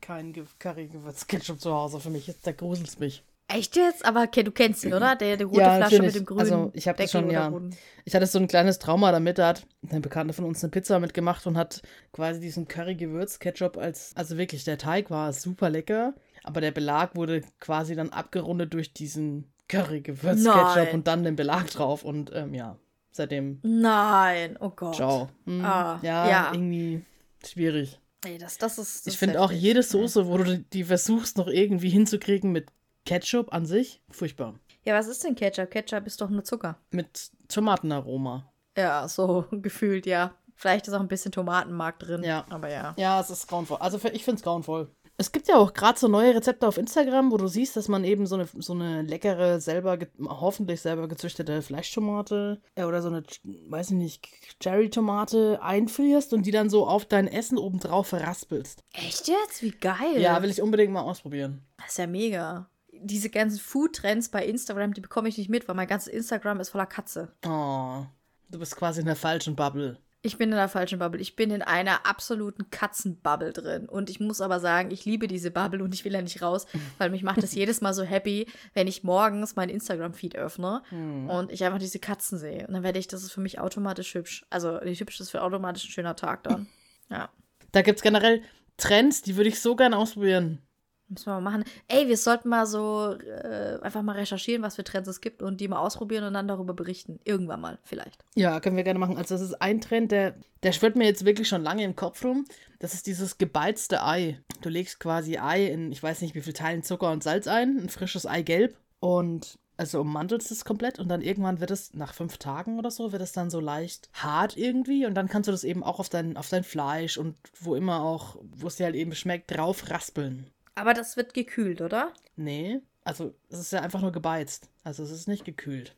[0.00, 1.98] kein Ge- Curry-Gewürz-Ketchup zu Hause.
[1.98, 3.24] Für mich ist der gruselt mich.
[3.48, 4.04] Echt jetzt?
[4.04, 5.14] Aber okay, du kennst ihn, oder?
[5.14, 7.46] Der, die rote Ja, Flasche mit dem grünen Also, ich hab das Deckel schon, ja.
[7.48, 7.76] roten.
[8.04, 9.38] Ich hatte so ein kleines Trauma damit.
[9.38, 11.82] Da hat eine Bekannte von uns eine Pizza mitgemacht und hat
[12.12, 14.12] quasi diesen Curry-Gewürz-Ketchup als.
[14.16, 18.92] Also wirklich, der Teig war super lecker, aber der Belag wurde quasi dann abgerundet durch
[18.92, 22.02] diesen Curry-Gewürz-Ketchup und dann den Belag drauf.
[22.04, 22.76] Und ähm, ja,
[23.12, 23.60] seitdem.
[23.62, 24.96] Nein, oh Gott.
[24.96, 25.28] Ciao.
[25.44, 26.50] Hm, Ah, ja, ja.
[26.52, 27.04] irgendwie
[27.46, 28.00] schwierig.
[28.24, 29.06] Ey, das, das ist.
[29.06, 32.66] Das Ich finde auch jede Soße, wo du die versuchst noch irgendwie hinzukriegen mit
[33.06, 34.54] Ketchup an sich, furchtbar.
[34.84, 35.70] Ja, was ist denn Ketchup?
[35.70, 36.76] Ketchup ist doch nur Zucker.
[36.90, 38.52] Mit Tomatenaroma.
[38.76, 40.34] Ja, so gefühlt, ja.
[40.54, 42.22] Vielleicht ist auch ein bisschen Tomatenmark drin.
[42.24, 42.46] Ja.
[42.50, 42.94] Aber ja.
[42.96, 43.78] Ja, es ist grauenvoll.
[43.78, 44.90] Also ich finde es grauenvoll.
[45.18, 48.04] Es gibt ja auch gerade so neue Rezepte auf Instagram, wo du siehst, dass man
[48.04, 49.98] eben so eine, so eine leckere, selber,
[50.28, 54.28] hoffentlich selber gezüchtete Fleischtomate äh, oder so eine, weiß ich nicht,
[54.60, 58.82] Cherry-Tomate einfrierst und die dann so auf dein Essen obendrauf verraspelst.
[58.92, 59.62] Echt jetzt?
[59.62, 60.20] Wie geil.
[60.20, 61.62] Ja, will ich unbedingt mal ausprobieren.
[61.78, 62.68] Das ist ja mega.
[63.02, 66.70] Diese ganzen Food-Trends bei Instagram, die bekomme ich nicht mit, weil mein ganzes Instagram ist
[66.70, 67.32] voller Katze.
[67.46, 68.04] Oh,
[68.50, 69.98] du bist quasi in der falschen Bubble.
[70.22, 71.20] Ich bin in der falschen Bubble.
[71.20, 73.88] Ich bin in einer absoluten Katzenbubble drin.
[73.88, 76.66] Und ich muss aber sagen, ich liebe diese Bubble und ich will da nicht raus,
[76.98, 81.52] weil mich macht es jedes Mal so happy, wenn ich morgens meinen Instagram-Feed öffne und
[81.52, 82.66] ich einfach diese Katzen sehe.
[82.66, 84.44] Und dann werde ich, das ist für mich automatisch hübsch.
[84.50, 86.66] Also nicht hübsch, das ist für automatisch ein schöner Tag dann.
[87.08, 87.28] Ja.
[87.70, 88.42] Da gibt es generell
[88.78, 90.65] Trends, die würde ich so gern ausprobieren.
[91.08, 91.64] Müssen wir mal machen.
[91.86, 95.60] Ey, wir sollten mal so äh, einfach mal recherchieren, was für Trends es gibt und
[95.60, 97.20] die mal ausprobieren und dann darüber berichten.
[97.24, 98.24] Irgendwann mal, vielleicht.
[98.34, 99.16] Ja, können wir gerne machen.
[99.16, 100.34] Also das ist ein Trend, der,
[100.64, 102.44] der schwirrt mir jetzt wirklich schon lange im Kopf rum.
[102.80, 104.40] Das ist dieses gebeizte Ei.
[104.62, 107.78] Du legst quasi Ei in, ich weiß nicht wie viel Teilen Zucker und Salz ein,
[107.78, 112.38] ein frisches Eigelb und also ummantelst es komplett und dann irgendwann wird es, nach fünf
[112.38, 115.64] Tagen oder so, wird es dann so leicht hart irgendwie und dann kannst du das
[115.64, 118.96] eben auch auf dein, auf dein Fleisch und wo immer auch, wo es dir halt
[118.96, 120.50] eben schmeckt, drauf raspeln.
[120.76, 122.12] Aber das wird gekühlt, oder?
[122.36, 124.68] Nee, also es ist ja einfach nur gebeizt.
[124.84, 125.96] Also es ist nicht gekühlt.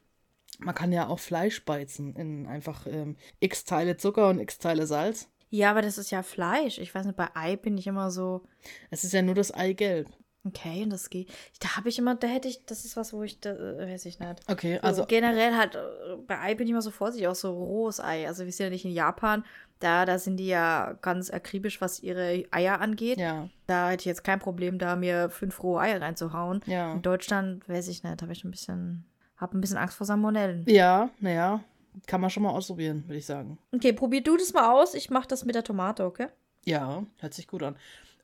[0.61, 4.87] Man kann ja auch Fleisch beizen in einfach ähm, x Teile Zucker und x Teile
[4.87, 5.29] Salz.
[5.51, 6.79] Ja, aber das ist ja Fleisch.
[6.79, 8.43] Ich weiß nicht, bei Ei bin ich immer so,
[8.91, 10.09] Es ist ja nur das Eigelb.
[10.45, 11.31] Okay, und das geht.
[11.61, 14.07] Da habe ich immer, da hätte ich, das ist was, wo ich, da, äh, weiß
[14.07, 14.41] ich nicht.
[14.51, 15.79] Okay, Also also generell halt, äh,
[16.27, 18.27] bei Ei bin ich immer so vorsichtig, auch so rohes Ei.
[18.27, 19.45] Also wir sind ja nicht in Japan,
[19.81, 23.19] da, da sind die ja ganz akribisch, was ihre Eier angeht.
[23.19, 26.61] ja, Da hätte ich jetzt kein Problem, da mir fünf rohe Eier reinzuhauen.
[26.67, 26.93] ja.
[26.95, 29.05] In Deutschland, weiß ich nicht, habe ich ein bisschen,
[29.37, 30.65] habe ein bisschen Angst vor Salmonellen.
[30.67, 31.63] Ja, naja,
[32.07, 33.59] kann man schon mal ausprobieren, würde ich sagen.
[33.73, 34.95] Okay, probier du das mal aus.
[34.95, 36.27] Ich mache das mit der Tomate, okay?
[36.65, 37.77] Ja, hört sich gut an.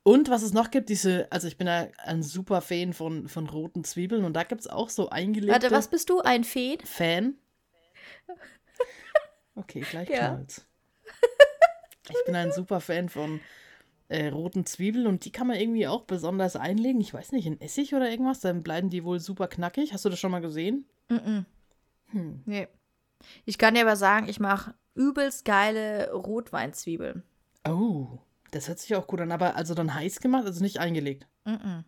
[0.04, 3.48] Und was es noch gibt, diese, also ich bin ja ein super Fan von, von
[3.48, 6.20] roten Zwiebeln und da gibt es auch so eingelegte Warte, was bist du?
[6.20, 6.78] Ein Feen?
[6.84, 7.34] Fan.
[9.56, 10.30] Okay, gleich Ja.
[10.30, 10.66] knallt's.
[12.10, 13.40] Ich bin ein super Fan von
[14.08, 17.00] äh, roten Zwiebeln und die kann man irgendwie auch besonders einlegen.
[17.00, 19.92] Ich weiß nicht, in Essig oder irgendwas, dann bleiben die wohl super knackig.
[19.92, 20.86] Hast du das schon mal gesehen?
[21.08, 21.46] Mm
[22.10, 22.42] Hm.
[22.46, 22.68] Nee.
[23.44, 27.22] Ich kann dir aber sagen, ich mache übelst geile Rotweinzwiebeln.
[27.66, 28.18] Oh,
[28.54, 29.32] das hört sich auch gut an.
[29.32, 31.26] Aber also dann heiß gemacht, also nicht eingelegt.
[31.44, 31.80] Mm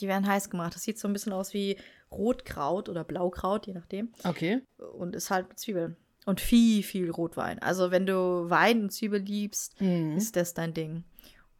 [0.00, 0.74] Die werden heiß gemacht.
[0.74, 1.76] Das sieht so ein bisschen aus wie
[2.10, 4.12] Rotkraut oder Blaukraut, je nachdem.
[4.24, 4.62] Okay.
[4.98, 5.96] Und ist halt mit Zwiebeln.
[6.24, 7.58] Und viel, viel Rotwein.
[7.58, 10.16] Also, wenn du Wein und Zwiebel liebst, Mhm.
[10.16, 11.04] ist das dein Ding.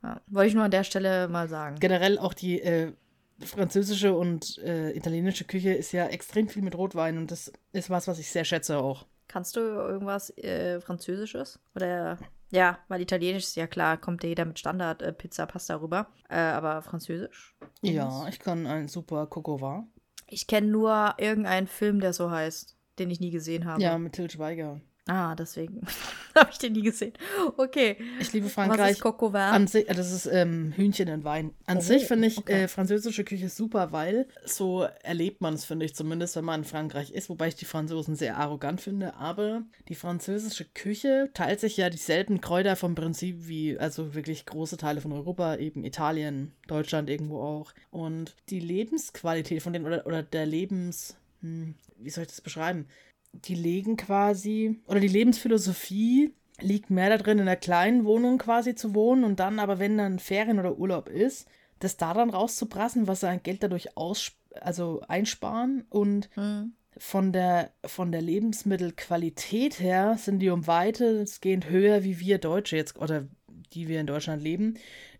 [0.02, 1.76] Ja, wollte ich nur an der Stelle mal sagen.
[1.80, 2.92] Generell auch die äh,
[3.40, 8.06] französische und äh, italienische Küche ist ja extrem viel mit Rotwein und das ist was,
[8.08, 9.06] was ich sehr schätze auch.
[9.28, 11.58] Kannst du irgendwas äh, Französisches?
[11.74, 12.18] Oder
[12.52, 16.06] ja, weil Italienisch ist ja klar, kommt ja jeder mit Standard äh, Pizza, Pasta rüber.
[16.28, 17.56] Äh, aber Französisch?
[17.80, 19.88] Ja, ich kann ein super Coco war.
[20.26, 23.82] Ich kenne nur irgendeinen Film, der so heißt, den ich nie gesehen habe.
[23.82, 24.80] Ja, mit Til Schweiger.
[25.08, 25.80] Ah, deswegen
[26.36, 27.12] habe ich den nie gesehen.
[27.56, 27.96] Okay.
[28.20, 28.92] Ich liebe Was Frankreich.
[28.92, 29.40] ist Coq au vin?
[29.40, 31.52] An sich, das ist ähm, Hühnchen in Wein.
[31.66, 32.62] An Oh, sich finde ich okay.
[32.64, 36.64] äh, französische Küche super, weil so erlebt man es, finde ich, zumindest wenn man in
[36.64, 39.14] Frankreich ist, wobei ich die Franzosen sehr arrogant finde.
[39.14, 44.76] Aber die französische Küche teilt sich ja dieselben Kräuter vom Prinzip wie, also wirklich große
[44.76, 47.72] Teile von Europa, eben Italien, Deutschland irgendwo auch.
[47.90, 52.86] Und die Lebensqualität von denen oder, oder der Lebens, hm, wie soll ich das beschreiben?
[53.32, 58.94] Die legen quasi, oder die Lebensphilosophie liegt mehr darin, in einer kleinen Wohnung quasi zu
[58.94, 61.48] wohnen und dann aber, wenn dann Ferien oder Urlaub ist,
[61.80, 66.74] das da dann rauszuprassen, was sie an Geld dadurch aus, also einsparen und Hm.
[66.96, 72.98] von der, von der Lebensmittelqualität her sind die um weitestgehend höher wie wir Deutsche jetzt
[72.98, 73.26] oder
[73.72, 74.74] die wir in Deutschland leben.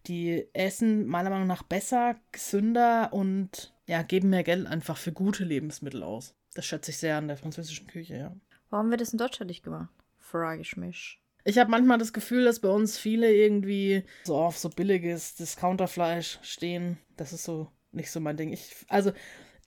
[0.06, 5.44] Die essen meiner Meinung nach besser, gesünder und ja, geben mehr Geld einfach für gute
[5.44, 6.34] Lebensmittel aus.
[6.54, 8.36] Das schätze ich sehr an der französischen Küche, ja.
[8.70, 9.90] Warum wird das in Deutschland nicht gemacht?
[10.18, 11.20] Frage ich mich.
[11.44, 16.38] Ich habe manchmal das Gefühl, dass bei uns viele irgendwie so auf so billiges Discounterfleisch
[16.42, 16.98] stehen.
[17.16, 18.52] Das ist so nicht so mein Ding.
[18.52, 19.12] Ich, also,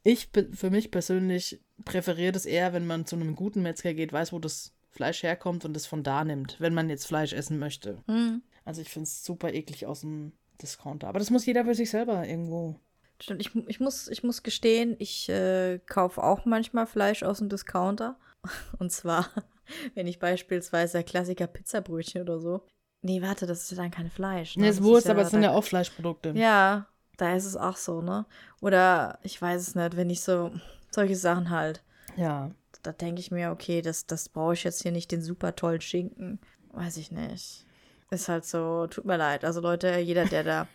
[0.07, 4.33] Ich für mich persönlich präferiere das eher, wenn man zu einem guten Metzger geht, weiß,
[4.33, 8.03] wo das Fleisch herkommt und es von da nimmt, wenn man jetzt Fleisch essen möchte.
[8.05, 8.43] Hm.
[8.65, 11.07] Also ich finde es super eklig aus dem Discounter.
[11.07, 12.79] Aber das muss jeder für sich selber irgendwo.
[13.21, 17.49] Stimmt, ich, ich, muss, ich muss gestehen, ich äh, kaufe auch manchmal Fleisch aus dem
[17.49, 18.17] Discounter.
[18.79, 19.29] Und zwar,
[19.95, 22.65] wenn ich beispielsweise Klassiker Pizzabrötchen oder so.
[23.01, 24.57] Nee, warte, das ist ja dann kein Fleisch.
[24.57, 26.31] Ne, ist Das Wurst, ja aber es sind ja auch Fleischprodukte.
[26.35, 26.87] Ja,
[27.17, 28.25] da ist es auch so, ne?
[28.61, 30.51] Oder ich weiß es nicht, wenn ich so
[30.91, 31.83] solche Sachen halt.
[32.15, 32.51] ja.
[32.83, 35.81] Da denke ich mir, okay, das, das brauche ich jetzt hier nicht, den super tollen
[35.81, 36.39] Schinken.
[36.71, 37.65] Weiß ich nicht.
[38.11, 39.43] Ist halt so, tut mir leid.
[39.43, 40.67] Also Leute, jeder, der da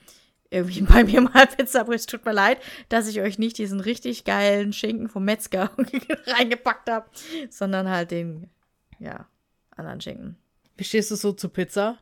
[0.51, 4.25] irgendwie bei mir mal Pizza bricht, tut mir leid, dass ich euch nicht diesen richtig
[4.25, 5.71] geilen Schinken vom Metzger
[6.27, 7.09] reingepackt habe,
[7.49, 8.51] sondern halt den,
[8.99, 9.27] ja,
[9.71, 10.37] anderen Schinken.
[10.77, 11.99] Wie stehst du so zu Pizza?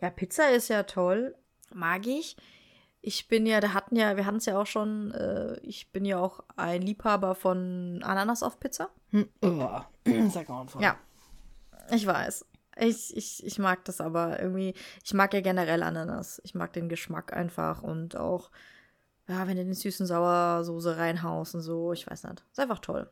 [0.00, 1.34] Ja, Pizza ist ja toll.
[1.72, 2.36] Mag ich.
[3.00, 6.04] Ich bin ja, da hatten ja, wir hatten es ja auch schon, äh, ich bin
[6.04, 8.90] ja auch ein Liebhaber von Ananas auf Pizza.
[9.10, 9.28] Hm.
[9.42, 9.80] Oh.
[10.30, 10.80] Sag einfach.
[10.80, 10.96] Ja,
[11.90, 12.46] ich weiß.
[12.78, 14.74] Ich, ich, ich mag das aber irgendwie.
[15.04, 16.40] Ich mag ja generell Ananas.
[16.44, 18.50] Ich mag den Geschmack einfach und auch,
[19.28, 22.44] ja, wenn du den süßen Sauersoße reinhaust und so, ich weiß nicht.
[22.50, 23.10] Ist einfach toll.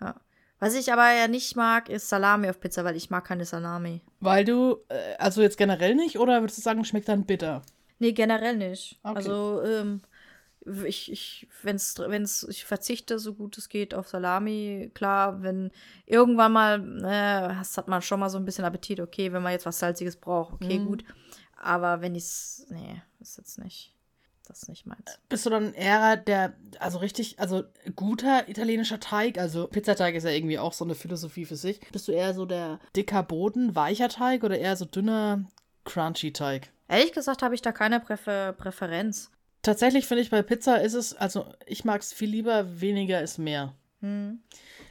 [0.00, 0.14] Ja.
[0.58, 4.00] Was ich aber ja nicht mag, ist Salami auf Pizza, weil ich mag keine Salami.
[4.20, 7.62] Weil du, äh, also jetzt generell nicht, oder würdest du sagen, schmeckt dann bitter?
[7.98, 8.98] Nee, generell nicht.
[9.02, 9.16] Okay.
[9.16, 10.00] Also, ähm,
[10.84, 14.90] ich, ich, wenn's, wenn's, ich verzichte so gut es geht auf Salami.
[14.94, 15.70] Klar, wenn
[16.06, 19.00] irgendwann mal, äh, hast, hat man schon mal so ein bisschen Appetit.
[19.00, 20.86] Okay, wenn man jetzt was Salziges braucht, okay, Mhm.
[20.86, 21.04] gut.
[21.58, 23.94] Aber wenn ich's, nee, ist jetzt nicht,
[24.46, 25.18] das ist nicht meins.
[25.28, 27.64] Bist du dann eher der, also richtig, also
[27.96, 31.80] guter italienischer Teig, also Pizzateig ist ja irgendwie auch so eine Philosophie für sich.
[31.92, 35.46] Bist du eher so der dicker Boden, weicher Teig oder eher so dünner,
[35.84, 36.70] crunchy Teig?
[36.88, 39.30] Ehrlich gesagt habe ich da keine Präfer Präferenz.
[39.66, 43.38] Tatsächlich finde ich bei Pizza ist es, also ich mag es viel lieber, weniger ist
[43.38, 43.74] mehr.
[43.98, 44.38] Hm.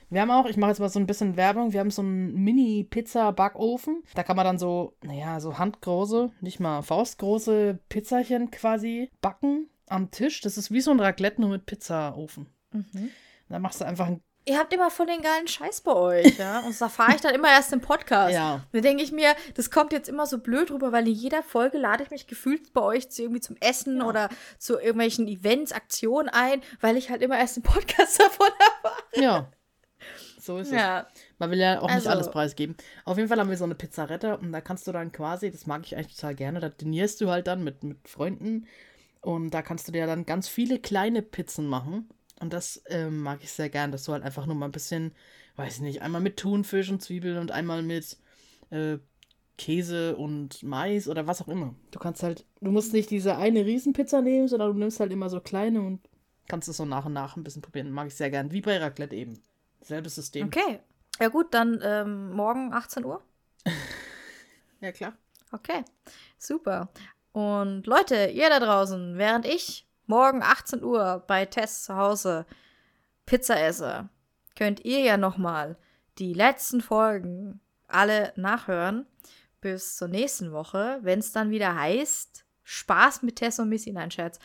[0.09, 2.35] Wir haben auch, ich mache jetzt mal so ein bisschen Werbung, wir haben so einen
[2.43, 4.03] Mini-Pizza-Backofen.
[4.15, 10.11] Da kann man dann so, naja, so handgroße, nicht mal faustgroße Pizzachen quasi backen am
[10.11, 10.41] Tisch.
[10.41, 12.47] Das ist wie so ein Raclette, nur mit Pizzaofen.
[12.73, 13.11] Mhm.
[13.47, 14.21] Da machst du einfach ein.
[14.47, 16.59] Ihr habt immer voll den geilen Scheiß bei euch, ja.
[16.59, 18.33] Und da fahre ich dann immer erst im Podcast.
[18.33, 18.61] Ja.
[18.71, 21.79] Da denke ich mir, das kommt jetzt immer so blöd rüber, weil in jeder Folge
[21.79, 24.29] lade ich mich gefühlt bei euch zu, irgendwie zum Essen oder
[24.59, 28.47] zu irgendwelchen Events, Aktionen ein, weil ich halt immer erst im Podcast davon
[28.83, 29.03] erfahre.
[29.15, 29.51] Ja.
[30.39, 30.73] So ist es.
[30.75, 31.07] Ja.
[31.39, 32.75] Man will ja auch nicht Also- alles preisgeben.
[33.03, 35.65] Auf jeden Fall haben wir so eine Pizzarette und da kannst du dann quasi, das
[35.65, 38.67] mag ich eigentlich total gerne, da dinierst du halt dann mit, mit Freunden
[39.21, 42.09] und da kannst du dir dann ganz viele kleine Pizzen machen.
[42.39, 45.13] Und das ähm, mag ich sehr gern, dass du halt einfach nur mal ein bisschen,
[45.55, 48.17] weiß ich nicht, einmal mit Thunfisch und Zwiebeln und einmal mit
[48.71, 48.97] äh,
[49.57, 51.75] Käse und Mais oder was auch immer.
[51.91, 55.29] Du kannst halt, du musst nicht diese eine Riesenpizza nehmen, sondern du nimmst halt immer
[55.29, 56.01] so kleine und
[56.47, 57.91] kannst es so nach und nach ein bisschen probieren.
[57.91, 58.51] Mag ich sehr gern.
[58.51, 59.41] Wie bei Raclette eben.
[59.81, 60.47] Selbes System.
[60.47, 60.79] Okay.
[61.19, 63.21] Ja gut, dann ähm, morgen 18 Uhr.
[64.81, 65.13] Ja, klar.
[65.51, 65.83] Okay,
[66.37, 66.89] super.
[67.31, 72.45] Und Leute, ihr da draußen, während ich morgen 18 Uhr bei Tess zu Hause
[73.25, 74.09] Pizza esse,
[74.55, 75.77] könnt ihr ja noch mal
[76.17, 79.05] die letzten Folgen alle nachhören
[79.61, 84.11] bis zur nächsten Woche, wenn es dann wieder heißt Spaß mit Tess und Missy, nein
[84.11, 84.39] Scherz,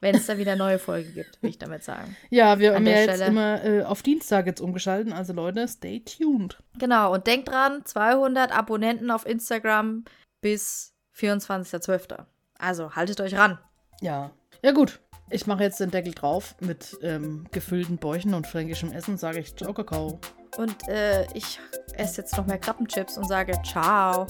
[0.00, 2.16] wenn es da wieder neue Folge gibt, will ich damit sagen.
[2.30, 3.30] Ja, wir An haben ja der jetzt Stelle.
[3.30, 5.12] immer äh, auf Dienstag jetzt umgeschalten.
[5.12, 6.58] Also Leute, stay tuned.
[6.78, 10.04] Genau, und denkt dran, 200 Abonnenten auf Instagram
[10.40, 12.24] bis 24.12.
[12.58, 13.58] Also haltet euch ran.
[14.00, 14.30] Ja.
[14.62, 15.00] Ja, gut.
[15.30, 19.16] Ich mache jetzt den Deckel drauf mit ähm, gefüllten Bäuchen und fränkischem Essen.
[19.16, 20.20] Sage ich Ciao, Kakao.
[20.56, 21.60] Und äh, ich
[21.94, 24.26] esse jetzt noch mehr Krabbenchips und sage ciao.